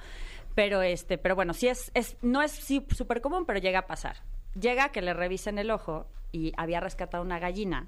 Pero 0.54 0.84
este, 0.84 1.18
pero 1.18 1.34
bueno, 1.34 1.56
sí 1.56 1.68
es, 1.68 1.90
es 1.96 2.16
no 2.22 2.44
es 2.44 2.52
sí, 2.52 2.86
súper 2.96 3.22
común, 3.22 3.48
pero 3.48 3.58
llega 3.58 3.80
a 3.80 3.88
pasar. 3.88 4.18
Llega 4.54 4.90
que 4.90 5.02
le 5.02 5.16
revisen 5.16 5.58
el 5.58 5.72
ojo 5.72 6.06
y 6.32 6.54
había 6.58 6.80
rescatado 6.80 7.24
una 7.24 7.40
gallina 7.40 7.88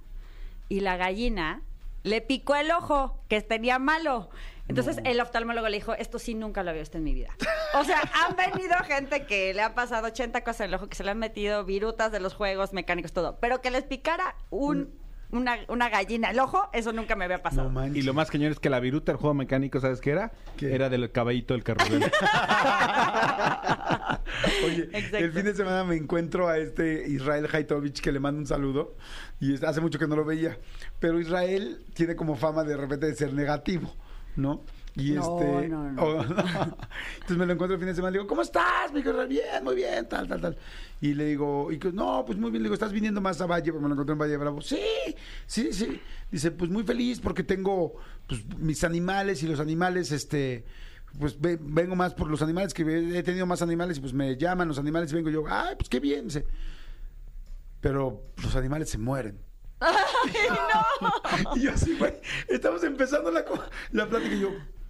y 0.68 0.80
la 0.80 0.98
gallina 0.98 1.62
le 2.02 2.22
picó 2.22 2.56
el 2.56 2.72
ojo, 2.72 3.20
que 3.28 3.42
tenía 3.42 3.78
malo. 3.78 4.30
Entonces 4.68 4.98
el 5.04 5.20
oftalmólogo 5.22 5.70
le 5.70 5.78
dijo, 5.78 5.94
esto 5.94 6.18
sí 6.18 6.34
nunca 6.34 6.64
lo 6.64 6.72
había 6.72 6.82
visto 6.82 6.98
en 6.98 7.04
mi 7.04 7.14
vida. 7.14 7.30
O 7.76 7.84
sea, 7.84 8.02
han 8.14 8.36
venido 8.36 8.76
gente 8.86 9.26
que 9.26 9.54
le 9.54 9.62
ha 9.62 9.76
pasado 9.76 10.08
80 10.08 10.44
cosas 10.44 10.62
en 10.62 10.68
el 10.70 10.74
ojo, 10.76 10.88
que 10.90 10.96
se 10.96 11.04
le 11.04 11.12
han 11.12 11.20
metido 11.20 11.64
virutas 11.66 12.12
de 12.12 12.20
los 12.20 12.34
juegos 12.34 12.74
mecánicos, 12.74 13.14
todo. 13.14 13.38
Pero 13.40 13.62
que 13.62 13.70
les 13.70 13.84
picara 13.84 14.36
un, 14.50 14.94
una, 15.32 15.58
una 15.68 15.90
gallina 15.90 16.32
el 16.32 16.40
ojo, 16.40 16.70
eso 16.74 16.94
nunca 16.94 17.16
me 17.16 17.26
había 17.26 17.44
pasado. 17.44 17.70
No. 17.70 17.86
Y 17.88 18.02
lo 18.02 18.14
más 18.14 18.32
cañón 18.32 18.52
es 18.52 18.60
que 18.60 18.70
la 18.70 18.80
viruta, 18.80 19.12
el 19.12 19.18
juego 19.18 19.34
mecánico, 19.36 19.80
¿sabes 19.80 20.02
qué 20.02 20.12
era? 20.12 20.32
¿Qué? 20.58 20.74
Era 20.74 20.90
del 20.90 21.12
caballito 21.12 21.54
del 21.54 21.64
carrusel. 21.64 22.04
Oye, 24.66 24.90
Exacto. 24.94 25.18
el 25.18 25.32
fin 25.32 25.44
de 25.44 25.54
semana 25.56 25.84
me 25.84 25.96
encuentro 25.96 26.48
a 26.48 26.58
este 26.58 27.08
Israel 27.08 27.48
Haitovich 27.52 28.02
que 28.02 28.12
le 28.12 28.20
mando 28.20 28.40
un 28.40 28.48
saludo 28.48 28.96
y 29.40 29.64
hace 29.64 29.82
mucho 29.82 30.00
que 30.00 30.08
no 30.08 30.16
lo 30.16 30.26
veía, 30.26 30.58
pero 31.00 31.20
Israel 31.20 31.86
tiene 31.94 32.16
como 32.16 32.36
fama 32.36 32.64
de 32.64 32.76
repente 32.78 33.06
de 33.08 33.16
ser 33.16 33.34
negativo, 33.34 33.94
¿no? 34.36 34.64
Y 34.98 35.12
No, 35.12 35.38
este, 35.40 35.68
no, 35.68 35.92
no. 35.92 36.02
oh, 36.04 36.22
entonces 36.24 37.38
me 37.38 37.46
lo 37.46 37.52
encuentro 37.54 37.74
el 37.74 37.80
fin 37.80 37.88
de 37.88 37.96
semana, 37.96 38.12
le 38.12 38.20
digo, 38.20 38.28
¿cómo 38.28 38.42
estás? 38.44 38.94
Me 38.94 39.00
dijo, 39.00 39.10
"Israel, 39.12 39.28
bien, 39.28 39.64
muy 39.64 39.76
bien, 39.76 40.08
tal, 40.08 40.26
tal, 40.28 40.40
tal. 40.40 40.58
Y 41.02 41.14
le 41.14 41.26
digo, 41.26 41.70
y 41.72 41.78
que, 41.78 41.92
no, 41.92 42.24
pues 42.26 42.38
muy 42.38 42.50
bien, 42.50 42.64
le 42.64 42.68
digo, 42.68 42.76
¿estás 42.76 42.94
viniendo 42.94 43.20
más 43.20 43.42
a 43.42 43.46
Valle? 43.46 43.72
Porque 43.74 43.84
me 43.84 43.90
lo 43.90 43.96
encontré 43.96 44.14
en 44.14 44.20
Valle 44.20 44.38
Bravo. 44.38 44.62
Sí, 44.62 44.80
sí, 45.46 45.74
sí. 45.74 46.00
Dice, 46.32 46.52
pues 46.52 46.72
muy 46.72 46.84
feliz 46.84 47.20
porque 47.20 47.44
tengo 47.44 47.96
pues, 48.26 48.46
mis 48.58 48.84
animales 48.86 49.44
y 49.44 49.48
los 49.48 49.60
animales, 49.60 50.14
este, 50.14 50.64
pues 51.20 51.40
ve- 51.42 51.60
vengo 51.62 51.96
más 51.98 52.14
por 52.14 52.30
los 52.30 52.42
animales, 52.42 52.74
que 52.74 52.84
he 53.18 53.22
tenido 53.24 53.46
más 53.46 53.62
animales 53.62 53.98
y 53.98 54.00
pues 54.02 54.14
me 54.14 54.38
llaman 54.38 54.70
los 54.70 54.80
animales 54.80 55.12
y 55.12 55.16
vengo 55.16 55.30
yo, 55.30 55.44
ay, 55.50 55.76
pues 55.78 55.90
qué 55.90 56.00
bien. 56.00 56.26
Dice, 56.30 56.46
pero 57.82 58.24
los 58.42 58.56
animales 58.56 58.90
se 58.90 58.98
mueren. 58.98 59.38
y 61.56 61.62
yo 61.62 61.72
así, 61.74 61.98
güey, 61.98 62.14
estamos 62.48 62.84
empezando 62.84 63.32
la, 63.32 63.46
la 63.92 64.08
plática 64.08 64.34
y 64.34 64.40
yo, 64.40 64.50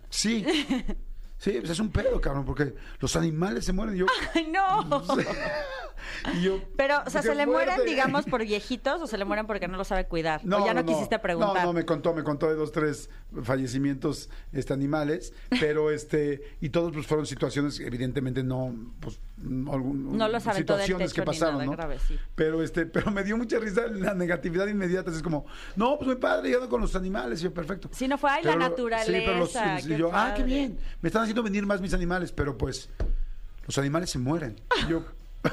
sí, 0.10 0.46
sí, 1.38 1.52
pues 1.60 1.70
es 1.70 1.80
un 1.80 1.92
pedo, 1.92 2.20
cabrón, 2.22 2.46
porque 2.46 2.76
los 3.00 3.16
animales 3.16 3.66
se 3.66 3.74
mueren. 3.74 3.96
Y 3.96 4.00
yo, 4.00 4.06
¡Ay, 4.34 4.48
no! 4.52 5.04
Yo, 6.42 6.60
Pero, 6.78 7.02
o 7.06 7.10
sea, 7.10 7.22
¿se 7.22 7.36
le 7.36 7.46
mueren, 7.46 7.82
digamos, 7.86 8.26
por 8.26 8.42
viejitos 8.44 9.02
o 9.02 9.08
se 9.08 9.18
le 9.18 9.26
mueren 9.26 9.48
porque 9.48 9.68
no 9.68 9.78
lo 9.78 9.84
sabe 9.84 10.06
cuidar? 10.06 10.42
o 10.46 10.66
ya 10.66 10.74
no, 10.74 10.86
quisiste 10.86 11.20
preguntar. 11.20 11.56
No, 11.64 11.64
no, 11.66 11.74
me 11.74 11.86
contó, 11.86 12.14
me 12.14 12.24
contó 12.24 12.48
de 12.48 12.56
dos, 12.56 12.72
tres 12.72 13.10
fallecimientos 13.44 14.30
este, 14.52 14.74
animales, 14.74 15.34
pero 15.60 15.92
este, 15.92 16.42
y 16.62 16.70
todos 16.70 16.94
pues 16.94 17.08
fueron 17.08 17.26
situaciones, 17.26 17.80
evidentemente 17.80 18.44
no, 18.44 18.74
pues, 19.00 19.20
no, 19.38 19.74
algún- 19.74 20.18
No 20.18 20.26
aventó 20.26 20.50
del 20.50 20.56
situaciones 20.56 21.14
que 21.14 21.22
pasaron, 21.24 21.66
¿no? 21.66 21.72
grave, 21.72 21.98
sí. 22.08 22.18
Pero 22.36 22.62
este, 22.64 22.86
pero 22.86 23.12
me 23.12 23.24
dio 23.24 23.38
mucha 23.38 23.60
risa 23.60 23.88
la 23.88 24.14
negatividad 24.14 24.68
inmediata, 24.68 25.12
es 25.12 25.22
como, 25.22 25.46
no, 25.76 25.98
pues 25.98 26.10
mi 26.10 26.16
padre 26.16 26.52
yo 26.52 26.58
ando 26.58 26.70
con 26.70 26.82
los 26.82 26.96
animales, 26.96 27.42
y 27.42 27.46
yo, 27.46 27.54
perfecto. 27.54 27.90
Sí, 27.92 28.08
no 28.08 28.18
fue, 28.18 28.30
ay, 28.32 28.44
la 28.44 28.56
lo- 28.56 28.66
Sí, 28.66 28.74
pero 28.78 29.38
los, 29.40 29.54
naturaleza, 29.54 29.94
y 29.94 29.98
yo, 29.98 30.10
ah, 30.14 30.34
qué 30.36 30.42
padre". 30.42 30.44
bien, 30.46 30.80
me 31.02 31.08
están 31.08 31.24
haciendo 31.24 31.44
venir 31.44 31.66
más 31.66 31.82
mis 31.82 31.94
animales, 31.94 32.32
pero 32.32 32.58
pues, 32.58 32.90
los 33.66 33.78
animales 33.78 34.10
se 34.10 34.20
mueren. 34.20 34.60
Y 34.86 34.90
yo, 34.92 35.04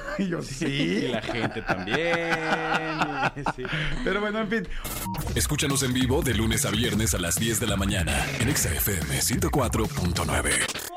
y 0.19 0.29
yo, 0.29 0.43
sí. 0.43 0.67
y 0.67 1.09
la 1.09 1.23
gente 1.23 1.63
también. 1.63 1.99
sí. 3.57 3.63
Pero 4.05 4.21
bueno, 4.21 4.41
en 4.41 4.49
fin, 4.49 4.69
Escúchanos 5.35 5.83
en 5.83 5.95
vivo 5.95 6.23
de 6.23 6.35
lunes 6.35 6.65
a 6.67 6.71
viernes 6.71 7.15
a 7.15 7.19
las 7.19 7.37
10 7.37 7.61
de 7.61 7.67
la 7.67 7.77
mañana 7.77 8.27
en 8.39 8.49
Exa 8.49 8.73
FM 8.73 9.19
104.9. 9.19 10.92